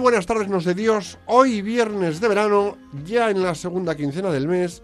[0.00, 1.18] buenas tardes, nos de Dios.
[1.26, 4.82] Hoy viernes de verano, ya en la segunda quincena del mes.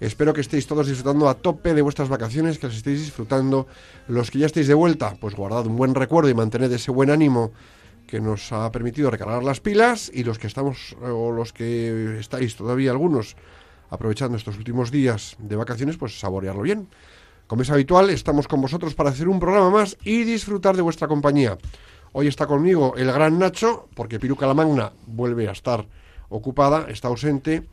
[0.00, 3.66] Espero que estéis todos disfrutando a tope de vuestras vacaciones, que las estéis disfrutando.
[4.06, 7.08] Los que ya estéis de vuelta, pues guardad un buen recuerdo y mantened ese buen
[7.10, 7.52] ánimo
[8.06, 10.10] que nos ha permitido recargar las pilas.
[10.12, 13.36] Y los que estamos, o los que estáis todavía algunos,
[13.88, 16.88] aprovechando estos últimos días de vacaciones, pues saborearlo bien.
[17.46, 21.08] Como es habitual, estamos con vosotros para hacer un programa más y disfrutar de vuestra
[21.08, 21.56] compañía.
[22.16, 25.84] Hoy está conmigo el gran Nacho, porque Piruca la Magna vuelve a estar
[26.28, 27.64] ocupada, está ausente.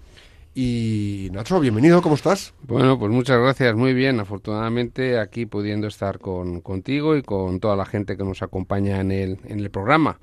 [0.55, 2.55] Y Nacho, bienvenido, ¿cómo estás?
[2.63, 4.19] Bueno, pues muchas gracias, muy bien.
[4.19, 9.11] Afortunadamente aquí pudiendo estar con, contigo y con toda la gente que nos acompaña en
[9.11, 10.19] el, en el programa.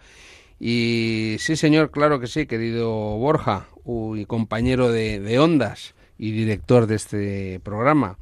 [0.58, 3.68] Y sí, señor, claro que sí, querido Borja,
[4.16, 8.18] y compañero de Ondas y director de este programa.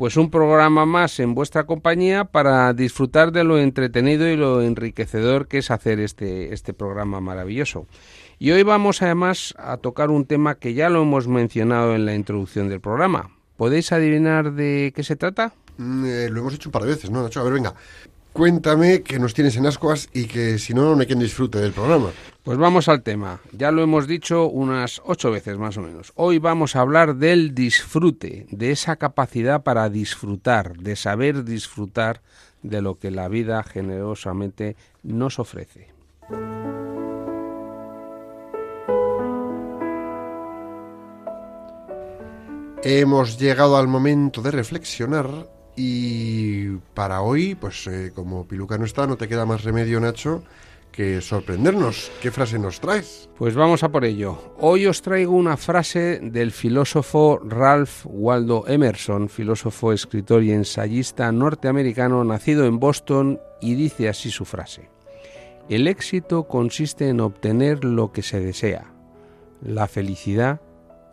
[0.00, 5.46] Pues un programa más en vuestra compañía para disfrutar de lo entretenido y lo enriquecedor
[5.46, 7.86] que es hacer este, este programa maravilloso.
[8.38, 12.14] Y hoy vamos además a tocar un tema que ya lo hemos mencionado en la
[12.14, 13.36] introducción del programa.
[13.58, 15.52] ¿Podéis adivinar de qué se trata?
[15.76, 17.40] Mm, eh, lo hemos hecho un par de veces, ¿no, Nacho?
[17.40, 17.74] A ver, venga.
[18.32, 21.72] Cuéntame que nos tienes en ascuas y que si no, no hay quien disfrute del
[21.72, 22.10] programa.
[22.44, 23.40] Pues vamos al tema.
[23.52, 26.12] Ya lo hemos dicho unas ocho veces más o menos.
[26.14, 32.22] Hoy vamos a hablar del disfrute, de esa capacidad para disfrutar, de saber disfrutar
[32.62, 35.88] de lo que la vida generosamente nos ofrece.
[42.82, 49.06] Hemos llegado al momento de reflexionar y para hoy, pues eh, como Piluca no está,
[49.06, 50.42] no te queda más remedio, Nacho,
[50.92, 52.12] que sorprendernos.
[52.20, 53.30] ¿Qué frase nos traes?
[53.38, 54.54] Pues vamos a por ello.
[54.58, 62.24] Hoy os traigo una frase del filósofo Ralph Waldo Emerson, filósofo, escritor y ensayista norteamericano
[62.24, 64.90] nacido en Boston, y dice así su frase.
[65.70, 68.92] El éxito consiste en obtener lo que se desea,
[69.62, 70.60] la felicidad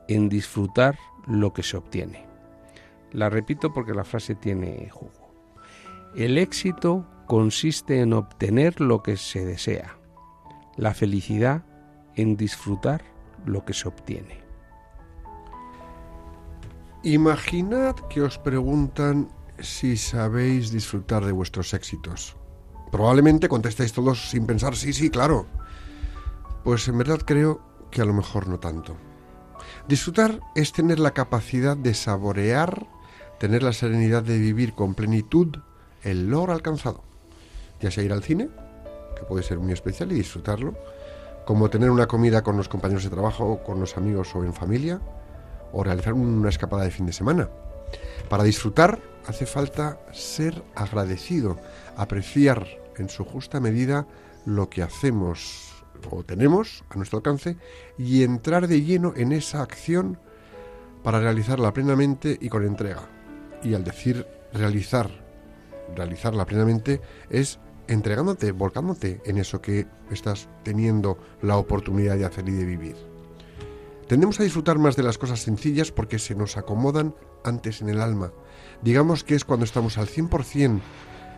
[0.09, 2.26] en disfrutar lo que se obtiene.
[3.17, 5.33] La repito porque la frase tiene jugo.
[6.15, 9.97] El éxito consiste en obtener lo que se desea,
[10.75, 11.65] la felicidad
[12.15, 13.01] en disfrutar
[13.43, 14.43] lo que se obtiene.
[17.01, 22.37] Imaginad que os preguntan si sabéis disfrutar de vuestros éxitos.
[22.91, 25.47] Probablemente contestéis todos sin pensar, sí, sí, claro.
[26.63, 28.95] Pues en verdad creo que a lo mejor no tanto.
[29.87, 32.85] Disfrutar es tener la capacidad de saborear,
[33.39, 35.55] tener la serenidad de vivir con plenitud
[36.03, 37.03] el logro alcanzado.
[37.79, 38.49] Ya sea ir al cine,
[39.15, 40.75] que puede ser muy especial y disfrutarlo,
[41.45, 44.99] como tener una comida con los compañeros de trabajo, con los amigos o en familia,
[45.71, 47.49] o realizar una escapada de fin de semana.
[48.29, 51.57] Para disfrutar hace falta ser agradecido,
[51.95, 52.67] apreciar
[52.97, 54.07] en su justa medida
[54.45, 55.73] lo que hacemos
[56.09, 57.57] o tenemos a nuestro alcance
[57.97, 60.19] y entrar de lleno en esa acción
[61.03, 63.16] para realizarla plenamente y con entrega.
[63.63, 65.09] Y al decir realizar,
[65.95, 72.53] realizarla plenamente es entregándote, volcándote en eso que estás teniendo la oportunidad de hacer y
[72.53, 72.95] de vivir.
[74.07, 77.13] Tendemos a disfrutar más de las cosas sencillas porque se nos acomodan
[77.43, 78.31] antes en el alma.
[78.81, 80.79] Digamos que es cuando estamos al 100%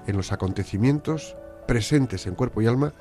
[0.07, 1.35] en los acontecimientos
[1.67, 2.93] presentes en cuerpo y alma,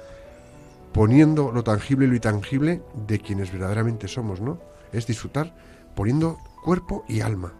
[0.93, 4.59] poniendo lo tangible y lo intangible de quienes verdaderamente somos, ¿no?
[4.93, 5.55] Es disfrutar
[5.95, 7.58] poniendo cuerpo y alma.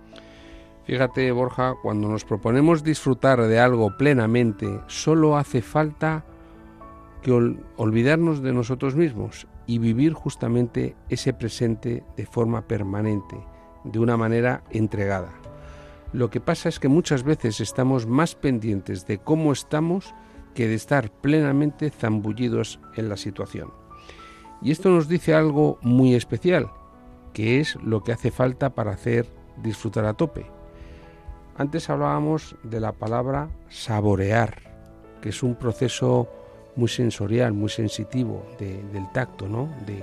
[0.89, 6.25] Fíjate, Borja, cuando nos proponemos disfrutar de algo plenamente, solo hace falta
[7.21, 13.37] que ol- olvidarnos de nosotros mismos y vivir justamente ese presente de forma permanente,
[13.85, 15.35] de una manera entregada.
[16.15, 20.15] Lo que pasa es que muchas veces estamos más pendientes de cómo estamos
[20.55, 23.75] que de estar plenamente zambullidos en la situación.
[24.63, 26.71] Y esto nos dice algo muy especial,
[27.35, 29.27] que es lo que hace falta para hacer
[29.63, 30.51] disfrutar a tope.
[31.59, 34.59] Antes hablábamos de la palabra saborear,
[35.21, 36.29] que es un proceso
[36.77, 39.69] muy sensorial, muy sensitivo de- del tacto, ¿no?
[39.85, 39.95] de,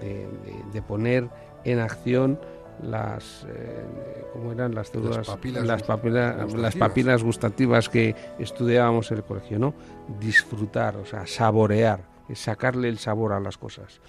[0.00, 1.28] de- de- de poner
[1.64, 2.38] en acción
[2.82, 3.84] las eh,
[4.32, 5.28] ¿cómo eran las células
[5.66, 6.74] Las papilas las gustativas.
[6.88, 9.74] papilas gustativas que estudiábamos en el colegio no
[10.18, 12.00] disfrutar o sea saborear
[12.30, 14.00] es sacarle el sabor a las cosas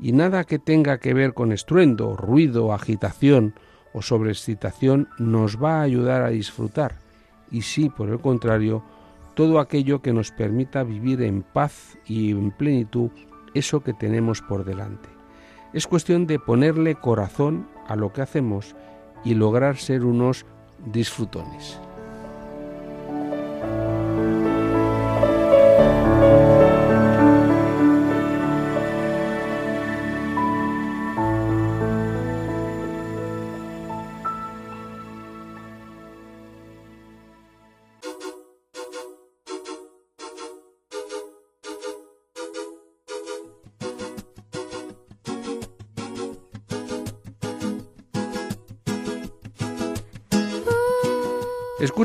[0.00, 3.54] y nada que tenga que ver con estruendo ruido agitación
[3.92, 6.96] o sobreexcitación nos va a ayudar a disfrutar
[7.50, 8.82] y sí por el contrario
[9.34, 13.10] todo aquello que nos permita vivir en paz y en plenitud
[13.54, 15.08] eso que tenemos por delante
[15.72, 18.74] es cuestión de ponerle corazón a lo que hacemos
[19.24, 20.44] y lograr ser unos
[20.84, 21.80] disfrutones.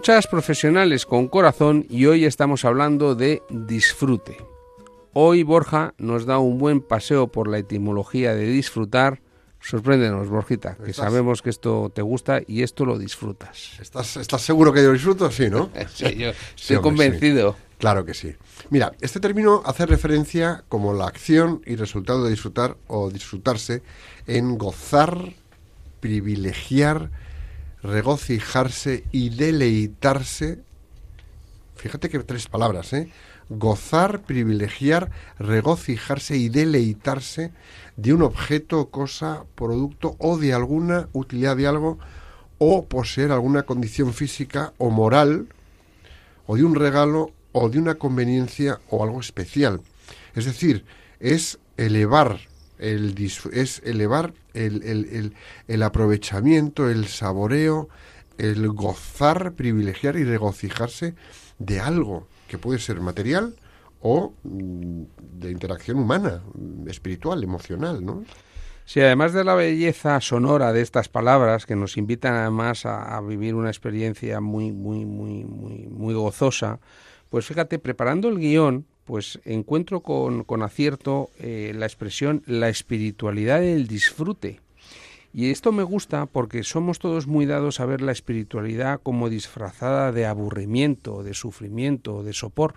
[0.07, 4.37] Profesionales con corazón y hoy estamos hablando de disfrute.
[5.11, 9.19] Hoy Borja nos da un buen paseo por la etimología de disfrutar.
[9.59, 13.73] Sorpréndenos, Borjita, que Estás- sabemos que esto te gusta y esto lo disfrutas.
[13.81, 15.29] ¿Estás, ¿Estás seguro que yo disfruto?
[15.29, 15.69] Sí, ¿no?
[15.93, 17.57] Sí, yo Sí, estoy hombre, convencido.
[17.77, 18.33] Claro que sí.
[18.69, 23.83] Mira, este término hace referencia como la acción y resultado de disfrutar o disfrutarse
[24.25, 25.33] en gozar,
[25.99, 27.11] privilegiar,
[27.87, 30.59] regocijarse y deleitarse.
[31.75, 33.09] Fíjate que tres palabras, ¿eh?
[33.49, 37.51] Gozar, privilegiar, regocijarse y deleitarse
[37.95, 41.97] de un objeto, cosa, producto o de alguna utilidad de algo
[42.57, 45.47] o poseer alguna condición física o moral
[46.45, 49.79] o de un regalo o de una conveniencia o algo especial.
[50.35, 50.83] Es decir,
[51.19, 52.39] es elevar
[52.79, 53.15] el
[53.53, 54.33] es elevar
[54.65, 55.33] el, el- el-
[55.67, 57.89] el aprovechamiento, el saboreo,
[58.37, 61.15] el gozar, privilegiar y regocijarse
[61.59, 63.55] de algo que puede ser material
[64.01, 65.01] o mm,
[65.39, 66.41] de interacción humana,
[66.87, 68.23] espiritual, emocional, ¿no?
[68.85, 73.21] Sí, además de la belleza sonora de estas palabras que nos invitan además a, a
[73.21, 76.79] vivir una experiencia muy, muy, muy, muy, muy gozosa,
[77.29, 83.61] pues fíjate, preparando el guion, pues encuentro con, con acierto eh, la expresión la espiritualidad
[83.61, 84.59] del disfrute.
[85.33, 90.11] Y esto me gusta porque somos todos muy dados a ver la espiritualidad como disfrazada
[90.11, 92.75] de aburrimiento, de sufrimiento, de sopor.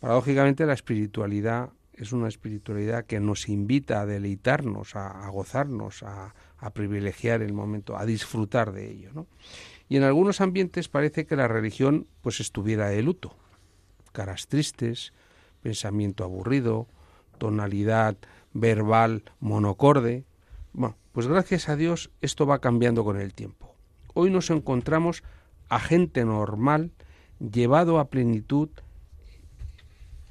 [0.00, 6.70] Paradójicamente la espiritualidad es una espiritualidad que nos invita a deleitarnos, a, gozarnos, a, a
[6.70, 9.10] privilegiar el momento, a disfrutar de ello.
[9.14, 9.26] ¿no?
[9.88, 13.36] Y en algunos ambientes parece que la religión pues estuviera de luto.
[14.12, 15.12] Caras tristes,
[15.66, 16.86] pensamiento aburrido,
[17.38, 18.16] tonalidad
[18.52, 20.22] verbal monocorde.
[20.72, 23.74] Bueno, pues gracias a Dios esto va cambiando con el tiempo.
[24.14, 25.24] Hoy nos encontramos
[25.68, 26.92] a gente normal
[27.40, 28.68] llevado a plenitud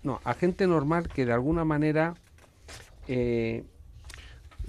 [0.04, 2.14] no, a gente normal que de alguna manera
[3.10, 3.66] eh,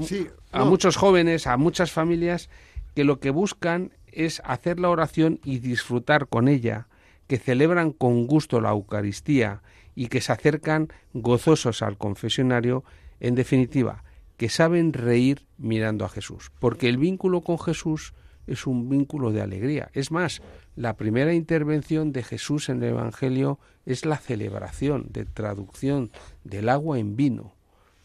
[0.02, 2.50] Sí, a muchos jóvenes, a muchas familias,
[2.96, 6.88] que lo que buscan es hacer la oración y disfrutar con ella,
[7.28, 9.62] que celebran con gusto la Eucaristía
[9.96, 12.84] y que se acercan gozosos al confesionario,
[13.18, 14.04] en definitiva,
[14.36, 18.14] que saben reír mirando a Jesús, porque el vínculo con Jesús
[18.46, 19.90] es un vínculo de alegría.
[19.92, 20.40] Es más,
[20.76, 26.10] la primera intervención de Jesús en el Evangelio es la celebración de traducción
[26.44, 27.54] del agua en vino,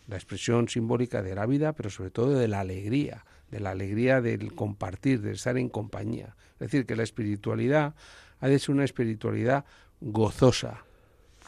[0.07, 4.21] la expresión simbólica de la vida, pero sobre todo de la alegría, de la alegría
[4.21, 6.35] del compartir, de estar en compañía.
[6.53, 7.93] Es decir, que la espiritualidad
[8.39, 9.65] ha de ser una espiritualidad
[9.99, 10.85] gozosa,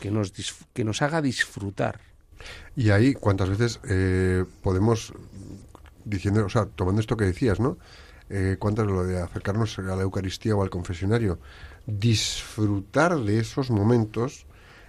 [0.04, 0.34] que nos,
[0.74, 2.02] que nos haga disfrutar.
[2.76, 5.14] Y ahí, ¿cuántas veces eh, podemos,
[6.04, 7.78] diciendo, o sea, tomando esto que decías, ¿no?
[8.30, 11.40] Eh, ¿Cuántas lo de acercarnos a la Eucaristía o al confesionario?
[11.88, 14.46] Disfrutar de esos momentos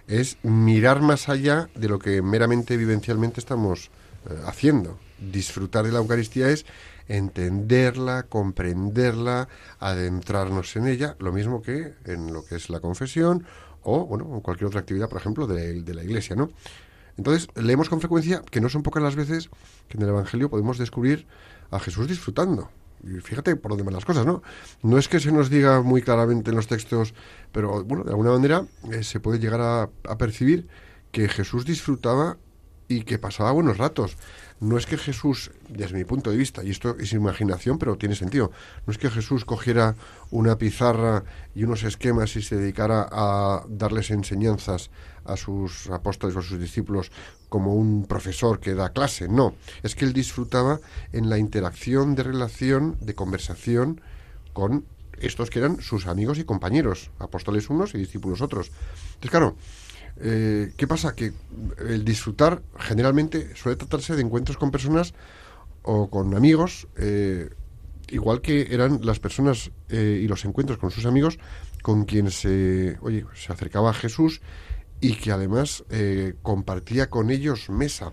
[0.07, 3.91] es mirar más allá de lo que meramente vivencialmente estamos
[4.29, 4.99] eh, haciendo.
[5.17, 6.65] Disfrutar de la Eucaristía es
[7.07, 9.47] entenderla, comprenderla,
[9.79, 13.45] adentrarnos en ella, lo mismo que en lo que es la confesión
[13.85, 16.49] o, bueno, en cualquier otra actividad, por ejemplo, de, de la Iglesia, ¿no?
[17.17, 19.49] Entonces, leemos con frecuencia que no son pocas las veces
[19.87, 21.25] que en el Evangelio podemos descubrir
[21.71, 22.69] a Jesús disfrutando.
[23.03, 24.41] Y fíjate por dónde van las cosas, ¿no?
[24.81, 27.13] No es que se nos diga muy claramente en los textos,
[27.51, 30.67] pero bueno, de alguna manera eh, se puede llegar a, a percibir
[31.11, 32.37] que Jesús disfrutaba
[32.87, 34.17] y que pasaba buenos ratos.
[34.61, 38.15] No es que Jesús, desde mi punto de vista, y esto es imaginación, pero tiene
[38.15, 38.51] sentido,
[38.87, 39.95] no es que Jesús cogiera
[40.31, 44.91] una pizarra y unos esquemas y se dedicara a darles enseñanzas
[45.25, 47.11] a sus apóstoles o a sus discípulos
[47.49, 50.79] como un profesor que da clase, no, es que él disfrutaba
[51.11, 54.01] en la interacción de relación, de conversación
[54.53, 54.85] con
[55.19, 58.71] estos que eran sus amigos y compañeros, apóstoles unos y discípulos otros.
[59.15, 59.55] Entonces, claro,
[60.17, 61.13] eh, ¿Qué pasa?
[61.15, 61.33] Que
[61.87, 65.13] el disfrutar generalmente suele tratarse de encuentros con personas
[65.83, 67.49] o con amigos, eh,
[68.09, 71.37] igual que eran las personas eh, y los encuentros con sus amigos
[71.81, 74.41] con quienes se, oye, se acercaba a Jesús
[75.01, 75.83] y que además
[76.41, 78.11] compartía con ellos mesa.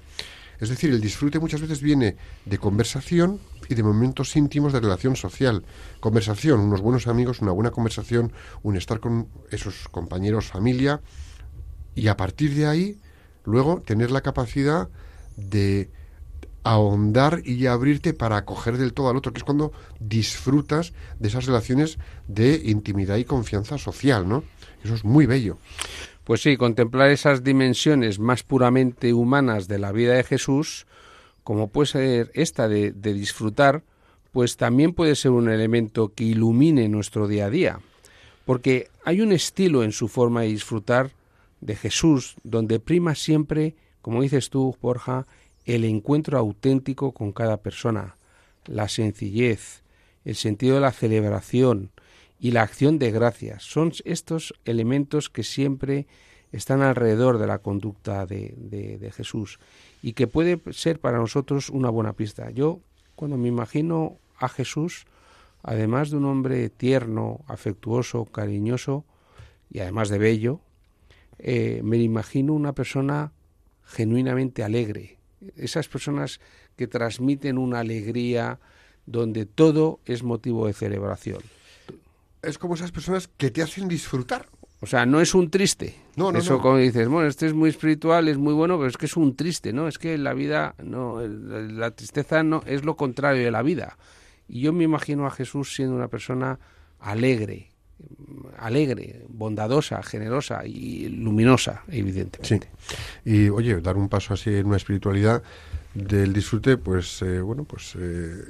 [0.61, 5.17] Es decir, el disfrute muchas veces viene de conversación y de momentos íntimos de relación
[5.17, 5.65] social.
[6.01, 8.33] Conversación, unos buenos amigos, una buena conversación,
[8.63, 11.01] un estar con esos compañeros, familia,
[11.95, 12.99] y a partir de ahí,
[13.45, 14.89] luego tener la capacidad
[15.37, 15.91] de
[16.65, 21.47] ahondar y abrirte para acoger del todo al otro, que es cuando disfrutas de esas
[21.47, 24.45] relaciones de intimidad y confianza social, ¿no?
[24.85, 25.59] Eso es muy bello.
[26.25, 30.87] Pues sí, contemplar esas dimensiones más puramente humanas de la vida de Jesús,
[31.43, 33.83] como puede ser esta de, de disfrutar,
[34.31, 37.81] pues también puede ser un elemento que ilumine nuestro día a día,
[38.45, 41.11] porque hay un estilo en su forma de disfrutar
[41.63, 45.27] de Jesús, donde prima siempre, como dices tú, Borja,
[45.65, 48.17] el encuentro auténtico con cada persona,
[48.67, 49.83] la sencillez,
[50.25, 51.91] el sentido de la celebración
[52.41, 53.63] y la acción de gracias.
[53.63, 56.07] Son estos elementos que siempre
[56.51, 59.59] están alrededor de la conducta de, de, Jesús
[60.03, 62.51] y que puede ser para nosotros una buena pista.
[62.51, 62.81] Yo,
[63.15, 65.07] cuando me imagino a Jesús,
[65.63, 69.05] además de un hombre tierno, afectuoso, cariñoso
[69.71, 70.61] y además de bello,
[71.45, 73.33] eh, me imagino una persona
[73.85, 75.19] genuinamente alegre.
[75.57, 76.41] Esas personas
[76.77, 78.61] que transmiten una alegría
[79.07, 81.43] donde todo es motivo de celebración.
[82.43, 84.47] Es como esas personas que te hacen disfrutar.
[84.81, 85.97] O sea, no es un triste.
[86.15, 88.97] No, no, Eso como dices, bueno, este es muy espiritual, es muy bueno, pero es
[88.97, 89.89] que es un triste, ¿no?
[89.89, 93.99] Es que la vida, no, la tristeza no es lo contrario de la vida.
[94.49, 96.61] Y yo me imagino a Jesús siendo una persona
[97.01, 97.72] alegre,
[98.59, 102.69] alegre, bondadosa, generosa y luminosa, evidentemente.
[103.25, 105.43] Y oye, dar un paso así en una espiritualidad
[105.95, 108.45] del disfrute, pues eh, bueno, pues eh,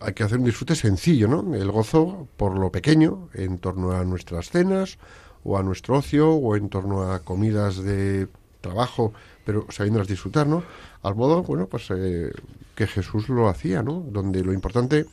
[0.00, 1.54] hay que hacer un disfrute sencillo, ¿no?
[1.54, 4.98] El gozo por lo pequeño, en torno a nuestras cenas
[5.44, 8.28] o a nuestro ocio o en torno a comidas de
[8.60, 9.12] trabajo,
[9.44, 10.64] pero sabiéndolas disfrutar, ¿no?
[11.02, 12.32] Al modo, bueno, pues eh,
[12.74, 14.00] que Jesús lo hacía, ¿no?
[14.00, 15.06] Donde lo importante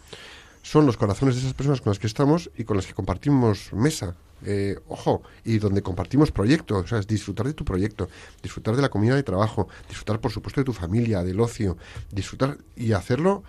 [0.61, 3.73] son los corazones de esas personas con las que estamos y con las que compartimos
[3.73, 4.15] mesa.
[4.43, 8.09] Eh, ojo, y donde compartimos proyectos, o sea, es disfrutar de tu proyecto,
[8.41, 11.77] disfrutar de la comida de trabajo, disfrutar, por supuesto, de tu familia, del ocio,
[12.11, 13.43] disfrutar y hacerlo,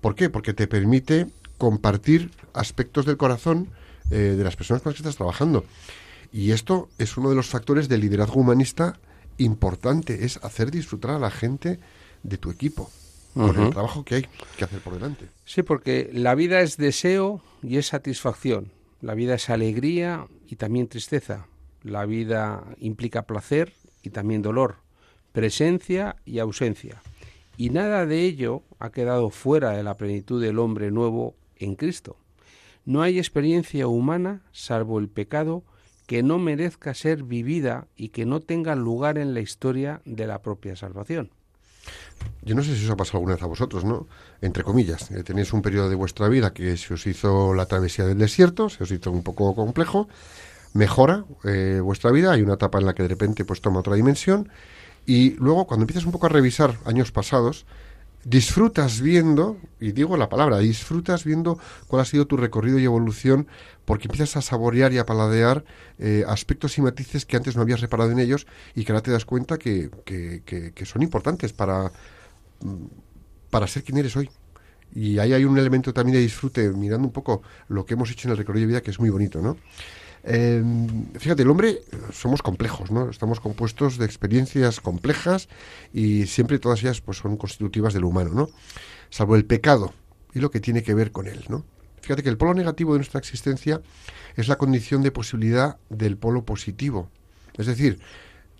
[0.00, 0.30] ¿por qué?
[0.30, 1.26] Porque te permite
[1.58, 3.68] compartir aspectos del corazón
[4.10, 5.64] eh, de las personas con las que estás trabajando.
[6.32, 8.98] Y esto es uno de los factores del liderazgo humanista
[9.36, 11.78] importante, es hacer disfrutar a la gente
[12.22, 12.90] de tu equipo
[13.38, 14.26] con el trabajo que hay
[14.56, 15.26] que hacer por delante.
[15.44, 18.72] Sí, porque la vida es deseo y es satisfacción.
[19.00, 21.46] La vida es alegría y también tristeza.
[21.82, 24.76] La vida implica placer y también dolor,
[25.32, 27.00] presencia y ausencia.
[27.56, 32.16] Y nada de ello ha quedado fuera de la plenitud del hombre nuevo en Cristo.
[32.84, 35.62] No hay experiencia humana, salvo el pecado,
[36.06, 40.40] que no merezca ser vivida y que no tenga lugar en la historia de la
[40.40, 41.30] propia salvación.
[42.42, 44.06] Yo no sé si os ha pasado alguna vez a vosotros, ¿no?
[44.40, 48.06] Entre comillas, eh, tenéis un periodo de vuestra vida que se os hizo la travesía
[48.06, 50.08] del desierto, se os hizo un poco complejo,
[50.72, 53.94] mejora eh, vuestra vida, hay una etapa en la que de repente pues toma otra
[53.94, 54.48] dimensión
[55.06, 57.66] y luego cuando empiezas un poco a revisar años pasados,
[58.24, 63.46] disfrutas viendo, y digo la palabra, disfrutas viendo cuál ha sido tu recorrido y evolución,
[63.84, 65.64] porque empiezas a saborear y a paladear
[65.98, 69.10] eh, aspectos y matices que antes no habías reparado en ellos y que ahora te
[69.10, 71.92] das cuenta que, que, que, son importantes para,
[72.60, 72.86] mm,
[73.50, 74.28] para ser quien eres hoy.
[74.94, 78.28] Y ahí hay un elemento también de disfrute, mirando un poco lo que hemos hecho
[78.28, 79.56] en el recorrido de vida, que es muy bonito, ¿no?
[80.24, 80.62] Eh,
[81.18, 81.80] fíjate, el hombre
[82.12, 83.10] somos complejos, ¿no?
[83.10, 85.48] Estamos compuestos de experiencias complejas
[85.92, 88.48] y siempre todas ellas pues, son constitutivas del humano, ¿no?
[89.10, 89.94] Salvo el pecado
[90.34, 91.64] y lo que tiene que ver con él, ¿no?
[92.00, 93.80] Fíjate que el polo negativo de nuestra existencia
[94.36, 97.10] es la condición de posibilidad del polo positivo.
[97.56, 97.98] Es decir,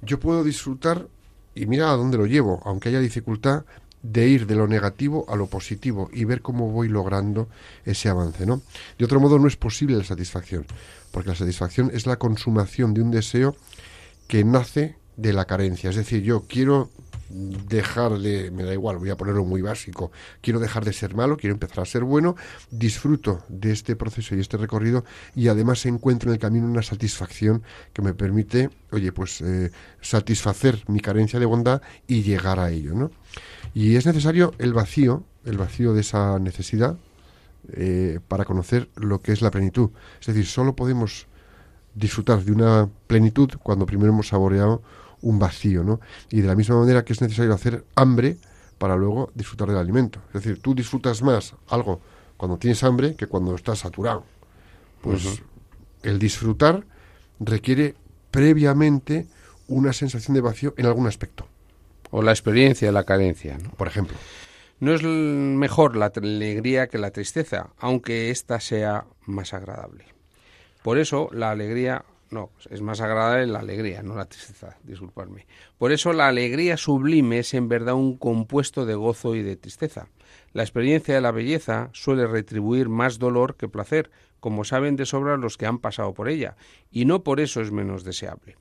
[0.03, 1.09] yo puedo disfrutar,
[1.55, 3.65] y mira a dónde lo llevo, aunque haya dificultad,
[4.03, 7.49] de ir de lo negativo a lo positivo y ver cómo voy logrando
[7.85, 8.63] ese avance, ¿no?
[8.99, 10.67] De otro modo no es posible la satisfacción
[11.11, 13.57] porque la satisfacción es la consumación de un deseo
[14.27, 15.91] que nace de la carencia.
[15.91, 16.91] Es decir, yo quiero
[17.31, 21.37] dejar de, me da igual, voy a ponerlo muy básico, quiero dejar de ser malo,
[21.37, 22.37] quiero empezar a ser bueno,
[22.71, 25.05] disfruto de este proceso y este recorrido
[25.35, 29.71] y además encuentro en el camino una satisfacción que me permite, oye, pues eh,
[30.01, 33.11] satisfacer mi carencia de bondad y llegar a ello, ¿no?
[33.75, 36.97] Y es necesario el vacío, el vacío de esa necesidad
[37.73, 39.91] eh, para conocer lo que es la plenitud.
[40.21, 41.27] Es decir, solo podemos
[41.95, 44.83] disfrutar de una plenitud cuando primero hemos saboreado
[45.23, 46.01] un vacío, ¿no?
[46.31, 48.39] Y de la misma manera que es necesario hacer hambre
[48.79, 50.21] para luego disfrutar del alimento.
[50.29, 52.01] Es decir, tú disfrutas más algo
[52.37, 54.25] cuando tienes hambre que cuando estás saturado.
[55.03, 55.43] Pues
[56.03, 56.85] el disfrutar
[57.41, 57.95] requiere
[58.31, 59.27] previamente
[59.67, 61.47] una sensación de vacío en algún aspecto.
[62.11, 63.71] O la experiencia de la carencia, ¿no?
[63.71, 64.17] Por ejemplo.
[64.81, 70.05] No es mejor la alegría que la tristeza, aunque ésta sea más agradable.
[70.83, 75.47] Por eso la alegría no, es más agradable la alegría, no la tristeza, disculpadme.
[75.79, 80.09] Por eso la alegría sublime es en verdad un compuesto de gozo y de tristeza.
[80.53, 85.37] La experiencia de la belleza suele retribuir más dolor que placer, como saben de sobra
[85.37, 86.57] los que han pasado por ella,
[86.91, 88.57] y no por eso es menos deseable.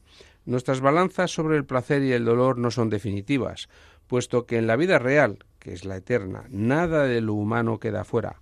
[0.45, 3.67] Nuestras balanzas sobre el placer y el dolor no son definitivas,
[4.07, 8.05] puesto que en la vida real, que es la eterna, nada de lo humano queda
[8.05, 8.39] fuera,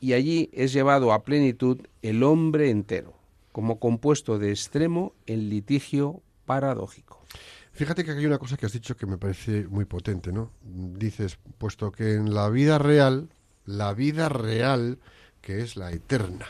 [0.00, 3.19] y allí es llevado a plenitud el hombre entero
[3.52, 7.24] como compuesto de extremo en litigio paradójico.
[7.72, 10.50] Fíjate que hay una cosa que has dicho que me parece muy potente, ¿no?
[10.62, 13.30] Dices, puesto que en la vida real,
[13.64, 14.98] la vida real,
[15.40, 16.46] que es la eterna.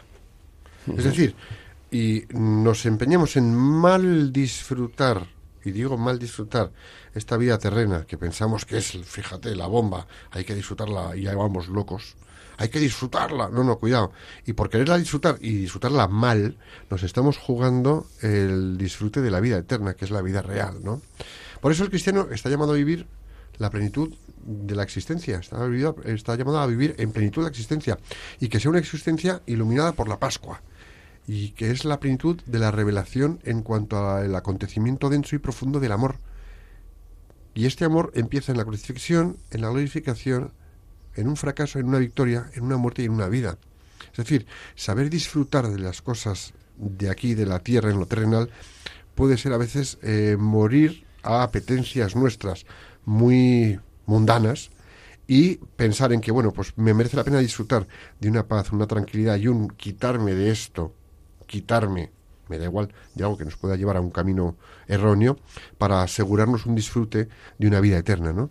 [0.86, 1.34] Es decir,
[1.90, 5.26] y nos empeñamos en mal disfrutar,
[5.64, 6.72] y digo mal disfrutar,
[7.14, 11.34] esta vida terrena, que pensamos que es, fíjate, la bomba, hay que disfrutarla y ya
[11.34, 12.16] vamos locos
[12.60, 13.48] hay que disfrutarla.
[13.48, 14.12] No, no, cuidado.
[14.44, 16.58] Y por quererla disfrutar y disfrutarla mal,
[16.90, 21.00] nos estamos jugando el disfrute de la vida eterna, que es la vida real, ¿no?
[21.62, 23.06] Por eso el cristiano está llamado a vivir
[23.56, 24.12] la plenitud
[24.44, 25.56] de la existencia, está,
[26.04, 27.98] está llamado a vivir en plenitud de la existencia
[28.40, 30.60] y que sea una existencia iluminada por la Pascua
[31.26, 35.80] y que es la plenitud de la revelación en cuanto al acontecimiento denso y profundo
[35.80, 36.18] del amor.
[37.54, 40.52] Y este amor empieza en la crucifixión, en la glorificación
[41.14, 43.58] en un fracaso, en una victoria, en una muerte y en una vida.
[44.10, 48.50] Es decir, saber disfrutar de las cosas de aquí, de la tierra, en lo terrenal,
[49.14, 52.64] puede ser a veces eh, morir a apetencias nuestras
[53.04, 54.70] muy mundanas
[55.26, 57.86] y pensar en que, bueno, pues me merece la pena disfrutar
[58.18, 60.94] de una paz, una tranquilidad y un quitarme de esto,
[61.46, 62.10] quitarme,
[62.48, 64.56] me da igual, de algo que nos pueda llevar a un camino
[64.88, 65.38] erróneo,
[65.78, 68.50] para asegurarnos un disfrute de una vida eterna, ¿no?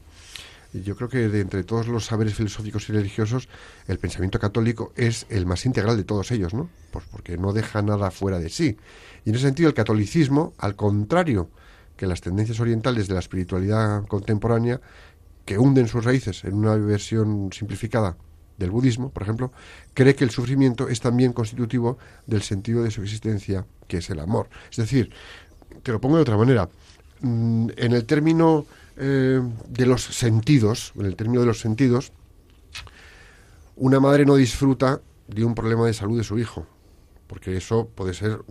[0.74, 3.50] Yo creo que de entre todos los saberes filosóficos y religiosos,
[3.88, 6.70] el pensamiento católico es el más integral de todos ellos, ¿no?
[6.92, 8.78] Pues porque no deja nada fuera de sí.
[9.26, 11.50] Y en ese sentido, el catolicismo, al contrario
[11.98, 14.80] que las tendencias orientales de la espiritualidad contemporánea,
[15.46, 18.16] que hunden sus raíces en una versión simplificada
[18.58, 19.52] del budismo, por ejemplo,
[19.94, 24.20] cree que el sufrimiento es también constitutivo del sentido de su existencia, que es el
[24.20, 24.50] amor.
[24.70, 25.12] Es decir,
[25.82, 26.70] te lo pongo de otra manera,
[27.22, 28.66] mm, en el término
[29.00, 32.12] eh, de los sentidos, en el término de los sentidos,
[33.76, 36.68] una madre no disfruta de un problema de salud de su hijo,
[37.28, 38.42] porque eso puede ser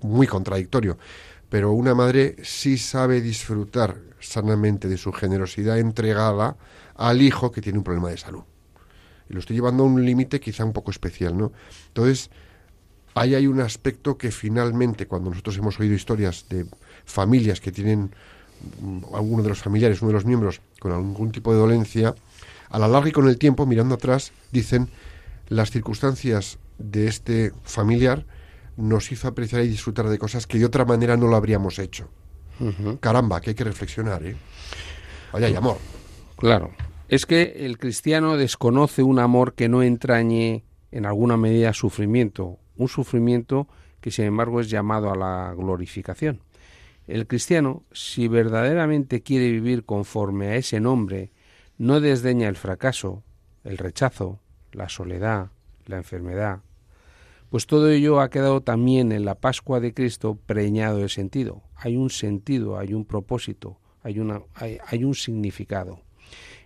[0.00, 0.96] muy contradictorio.
[1.48, 6.56] Pero una madre sí sabe disfrutar sanamente de su generosidad entregada
[6.94, 8.44] al hijo que tiene un problema de salud.
[9.28, 11.52] Y lo estoy llevando a un límite quizá un poco especial, ¿no?
[11.88, 12.30] Entonces,
[13.14, 16.66] ahí hay un aspecto que finalmente, cuando nosotros hemos oído historias de
[17.04, 18.14] familias que tienen
[19.14, 22.14] alguno de los familiares, uno de los miembros, con algún tipo de dolencia,
[22.70, 24.88] a la larga y con el tiempo, mirando atrás, dicen
[25.48, 28.24] las circunstancias de este familiar
[28.76, 32.08] nos hizo apreciar y disfrutar de cosas que de otra manera no lo habríamos hecho.
[33.00, 34.36] Caramba, que hay que reflexionar, ¿eh?
[35.32, 35.78] Vaya, hay amor.
[36.36, 36.70] Claro.
[37.08, 42.88] Es que el cristiano desconoce un amor que no entrañe en alguna medida sufrimiento, un
[42.88, 43.68] sufrimiento
[44.00, 46.40] que sin embargo es llamado a la glorificación.
[47.08, 51.32] El cristiano, si verdaderamente quiere vivir conforme a ese nombre,
[51.78, 53.24] no desdeña el fracaso,
[53.64, 54.40] el rechazo,
[54.72, 55.48] la soledad,
[55.86, 56.60] la enfermedad,
[57.48, 61.62] pues todo ello ha quedado también en la Pascua de Cristo preñado de sentido.
[61.76, 64.20] Hay un sentido, hay un propósito, hay,
[64.86, 66.02] hay, un significado.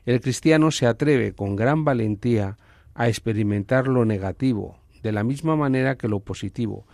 [0.04, 2.58] El cristiano se atreve con gran valentía
[2.94, 6.84] a experimentar lo negativo, de la misma manera que lo positivo,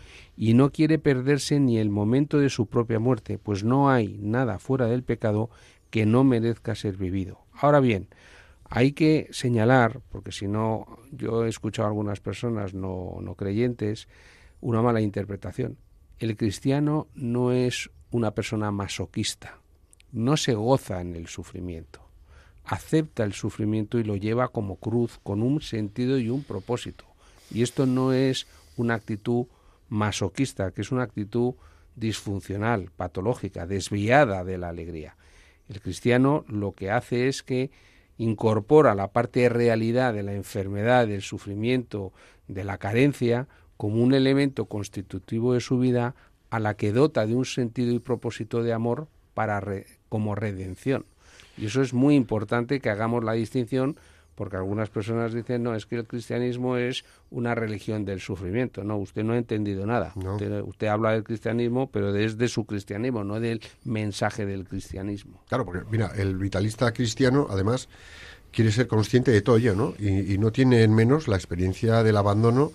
[0.41, 4.61] y no quiere perderse ni el momento de su propia muerte, pues no hay nada
[4.61, 5.51] fuera del pecado
[5.91, 7.41] que no merezca ser vivido.
[7.53, 8.07] Ahora bien,
[8.71, 14.07] hay que señalar, porque si no, yo he escuchado a algunas personas no, no creyentes,
[14.61, 15.77] una mala interpretación.
[16.21, 19.59] El cristiano no es una persona masoquista,
[20.13, 22.01] no se goza en el sufrimiento,
[22.65, 27.07] acepta el sufrimiento y lo lleva como cruz, con un sentido y un propósito.
[27.51, 28.47] Y esto no es
[28.77, 29.47] una actitud
[29.89, 31.55] masoquista, que es una actitud
[31.97, 35.17] disfuncional, patológica, desviada de la alegría.
[35.69, 37.71] El cristiano lo que hace es que
[38.17, 42.13] incorpora la parte de realidad de la enfermedad, del sufrimiento,
[42.47, 46.15] de la carencia, como un elemento constitutivo de su vida
[46.51, 49.63] a la que dota de un sentido y propósito de amor para
[50.09, 51.05] como redención.
[51.57, 53.97] Y eso es muy importante que hagamos la distinción
[54.39, 58.85] porque algunas personas dicen, no, es que el cristianismo es una religión del sufrimiento.
[58.85, 60.13] No, usted no ha entendido nada.
[60.65, 65.43] Usted, habla del cristianismo, pero desde su cristianismo, no del mensaje del cristianismo.
[65.49, 67.89] Claro, porque mira, el vitalista cristiano, además,
[68.53, 69.95] quiere ser consciente de todo ello, ¿no?
[69.99, 72.71] Y, y no tiene en menos la experiencia del abandono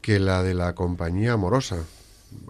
[0.00, 1.84] que la de la compañía amorosa.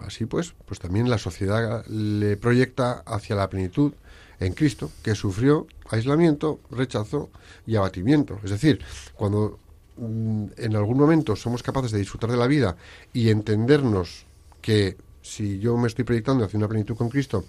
[0.01, 3.91] Así pues, pues también la sociedad le proyecta hacia la plenitud
[4.39, 7.29] en Cristo, que sufrió aislamiento, rechazo
[7.65, 8.39] y abatimiento.
[8.43, 8.79] Es decir,
[9.13, 9.59] cuando
[9.97, 12.75] mm, en algún momento somos capaces de disfrutar de la vida
[13.13, 14.25] y entendernos
[14.61, 17.45] que si yo me estoy proyectando hacia una plenitud con Cristo,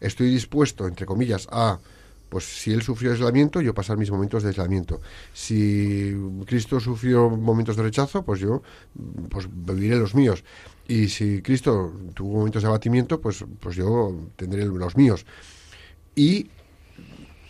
[0.00, 1.78] estoy dispuesto, entre comillas, a
[2.28, 5.00] pues si él sufrió aislamiento, yo pasar mis momentos de aislamiento.
[5.32, 6.12] Si
[6.46, 8.60] Cristo sufrió momentos de rechazo, pues yo
[9.30, 10.42] pues viviré los míos.
[10.88, 15.24] Y si Cristo tuvo momentos de abatimiento, pues, pues yo tendré los míos
[16.14, 16.48] y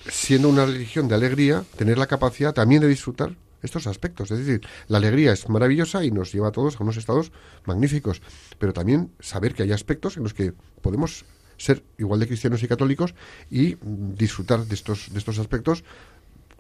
[0.09, 4.31] siendo una religión de alegría, tener la capacidad también de disfrutar estos aspectos.
[4.31, 7.33] Es decir, la alegría es maravillosa y nos lleva a todos a unos estados
[7.65, 8.21] magníficos,
[8.59, 11.25] pero también saber que hay aspectos en los que podemos
[11.57, 13.15] ser igual de cristianos y católicos
[13.51, 15.85] y disfrutar de estos, de estos aspectos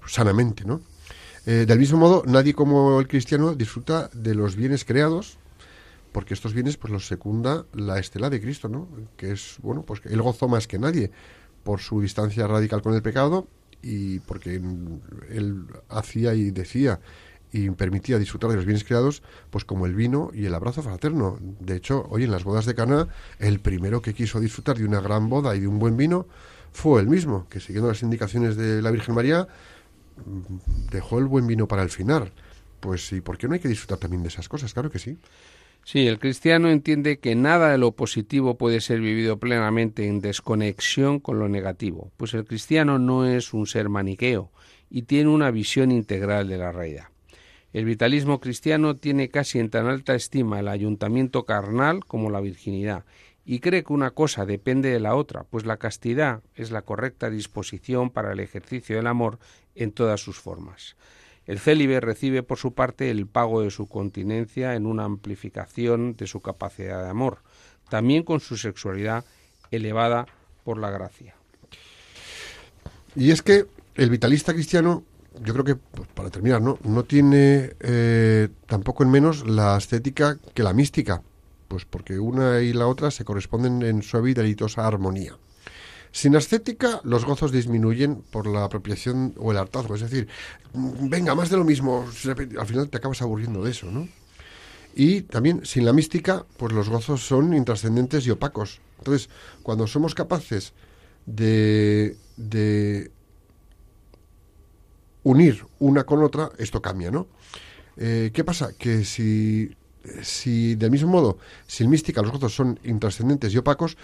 [0.06, 0.80] sanamente, ¿no?
[1.46, 5.36] Eh, del mismo modo, nadie como el cristiano disfruta de los bienes creados,
[6.12, 8.88] porque estos bienes pues los secunda la estela de Cristo, ¿no?
[9.18, 11.10] Que es, bueno, pues él gozó más que nadie
[11.64, 13.48] por su distancia radical con el pecado
[13.82, 14.54] y porque
[15.30, 17.00] él hacía y decía
[17.52, 21.38] y permitía disfrutar de los bienes creados, pues como el vino y el abrazo fraterno.
[21.60, 23.06] De hecho, hoy en las bodas de Cana,
[23.38, 26.26] el primero que quiso disfrutar de una gran boda y de un buen vino
[26.72, 29.46] fue él mismo, que siguiendo las indicaciones de la Virgen María,
[30.90, 32.32] dejó el buen vino para el final.
[32.80, 34.74] Pues sí, ¿por qué no hay que disfrutar también de esas cosas?
[34.74, 35.16] Claro que sí.
[35.84, 41.20] Sí, el cristiano entiende que nada de lo positivo puede ser vivido plenamente en desconexión
[41.20, 44.50] con lo negativo, pues el cristiano no es un ser maniqueo
[44.88, 47.08] y tiene una visión integral de la realidad.
[47.74, 53.04] El vitalismo cristiano tiene casi en tan alta estima el ayuntamiento carnal como la virginidad,
[53.44, 57.28] y cree que una cosa depende de la otra, pues la castidad es la correcta
[57.28, 59.38] disposición para el ejercicio del amor
[59.74, 60.96] en todas sus formas.
[61.46, 66.26] El célibe recibe por su parte el pago de su continencia en una amplificación de
[66.26, 67.38] su capacidad de amor,
[67.90, 69.24] también con su sexualidad
[69.70, 70.26] elevada
[70.64, 71.34] por la gracia.
[73.14, 75.04] Y es que el vitalista cristiano,
[75.44, 76.78] yo creo que, pues, para terminar, ¿no?
[76.82, 81.22] no tiene eh, tampoco en menos la estética que la mística,
[81.68, 85.36] pues porque una y la otra se corresponden en suave y delitosa armonía.
[86.14, 89.96] Sin ascética, los gozos disminuyen por la apropiación o el hartazgo.
[89.96, 90.28] Es decir,
[90.72, 92.06] venga, más de lo mismo.
[92.56, 94.06] Al final te acabas aburriendo de eso, ¿no?
[94.94, 98.80] Y también, sin la mística, pues los gozos son intrascendentes y opacos.
[98.98, 99.28] Entonces,
[99.64, 100.72] cuando somos capaces
[101.26, 103.10] de, de
[105.24, 107.26] unir una con otra, esto cambia, ¿no?
[107.96, 108.72] Eh, ¿Qué pasa?
[108.78, 109.74] Que si,
[110.22, 113.96] si del mismo modo, sin mística los gozos son intrascendentes y opacos,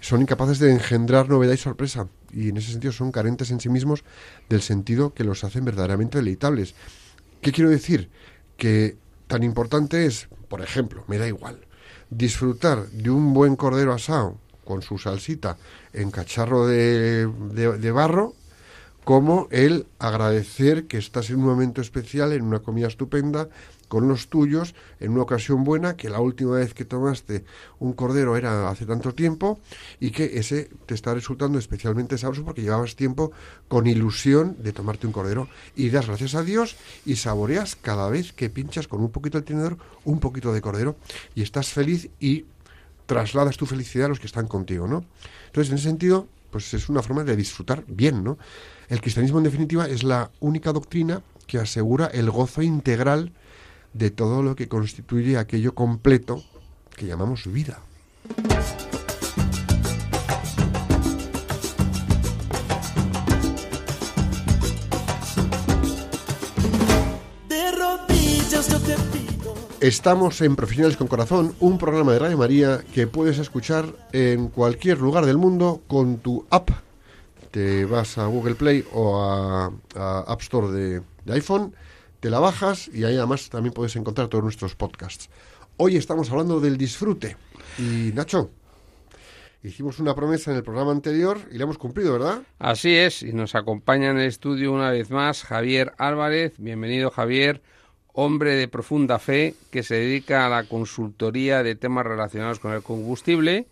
[0.00, 3.68] son incapaces de engendrar novedad y sorpresa y en ese sentido son carentes en sí
[3.68, 4.04] mismos
[4.48, 6.74] del sentido que los hacen verdaderamente deleitables.
[7.40, 8.10] ¿Qué quiero decir?
[8.56, 11.60] Que tan importante es, por ejemplo, me da igual,
[12.10, 15.56] disfrutar de un buen cordero asado con su salsita
[15.92, 18.34] en cacharro de, de barro,
[19.04, 23.48] como el agradecer que estás en un momento especial, en una comida estupenda,
[23.88, 27.44] con los tuyos en una ocasión buena, que la última vez que tomaste
[27.78, 29.58] un cordero era hace tanto tiempo
[29.98, 33.32] y que ese te está resultando especialmente sabroso porque llevabas tiempo
[33.66, 38.32] con ilusión de tomarte un cordero y das gracias a Dios y saboreas cada vez
[38.32, 40.96] que pinchas con un poquito el tenedor un poquito de cordero
[41.34, 42.44] y estás feliz y
[43.06, 45.04] trasladas tu felicidad a los que están contigo, ¿no?
[45.46, 48.38] Entonces, en ese sentido, pues es una forma de disfrutar bien, ¿no?
[48.88, 53.32] El cristianismo, en definitiva, es la única doctrina que asegura el gozo integral
[53.92, 56.42] de todo lo que constituye aquello completo
[56.96, 57.80] que llamamos vida.
[69.80, 74.98] Estamos en Profesionales con Corazón, un programa de Radio María que puedes escuchar en cualquier
[74.98, 76.70] lugar del mundo con tu app
[77.50, 81.74] te vas a Google Play o a, a App Store de, de iPhone,
[82.20, 85.28] te la bajas y ahí además también puedes encontrar todos nuestros podcasts.
[85.76, 87.36] Hoy estamos hablando del disfrute.
[87.78, 88.50] Y Nacho,
[89.62, 92.42] hicimos una promesa en el programa anterior y la hemos cumplido, ¿verdad?
[92.58, 96.54] Así es, y nos acompaña en el estudio una vez más Javier Álvarez.
[96.58, 97.62] Bienvenido Javier,
[98.12, 102.82] hombre de profunda fe que se dedica a la consultoría de temas relacionados con el
[102.82, 103.68] combustible.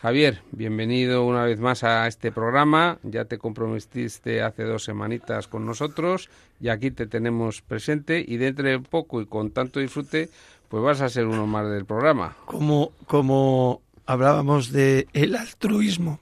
[0.00, 2.96] Javier, bienvenido una vez más a este programa.
[3.02, 8.66] Ya te comprometiste hace dos semanitas con nosotros y aquí te tenemos presente y dentro
[8.66, 10.30] de poco y con tanto disfrute,
[10.70, 12.34] pues vas a ser uno más del programa.
[12.46, 16.18] Como, como hablábamos de el altruismo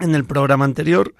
[0.00, 1.14] en el programa anterior,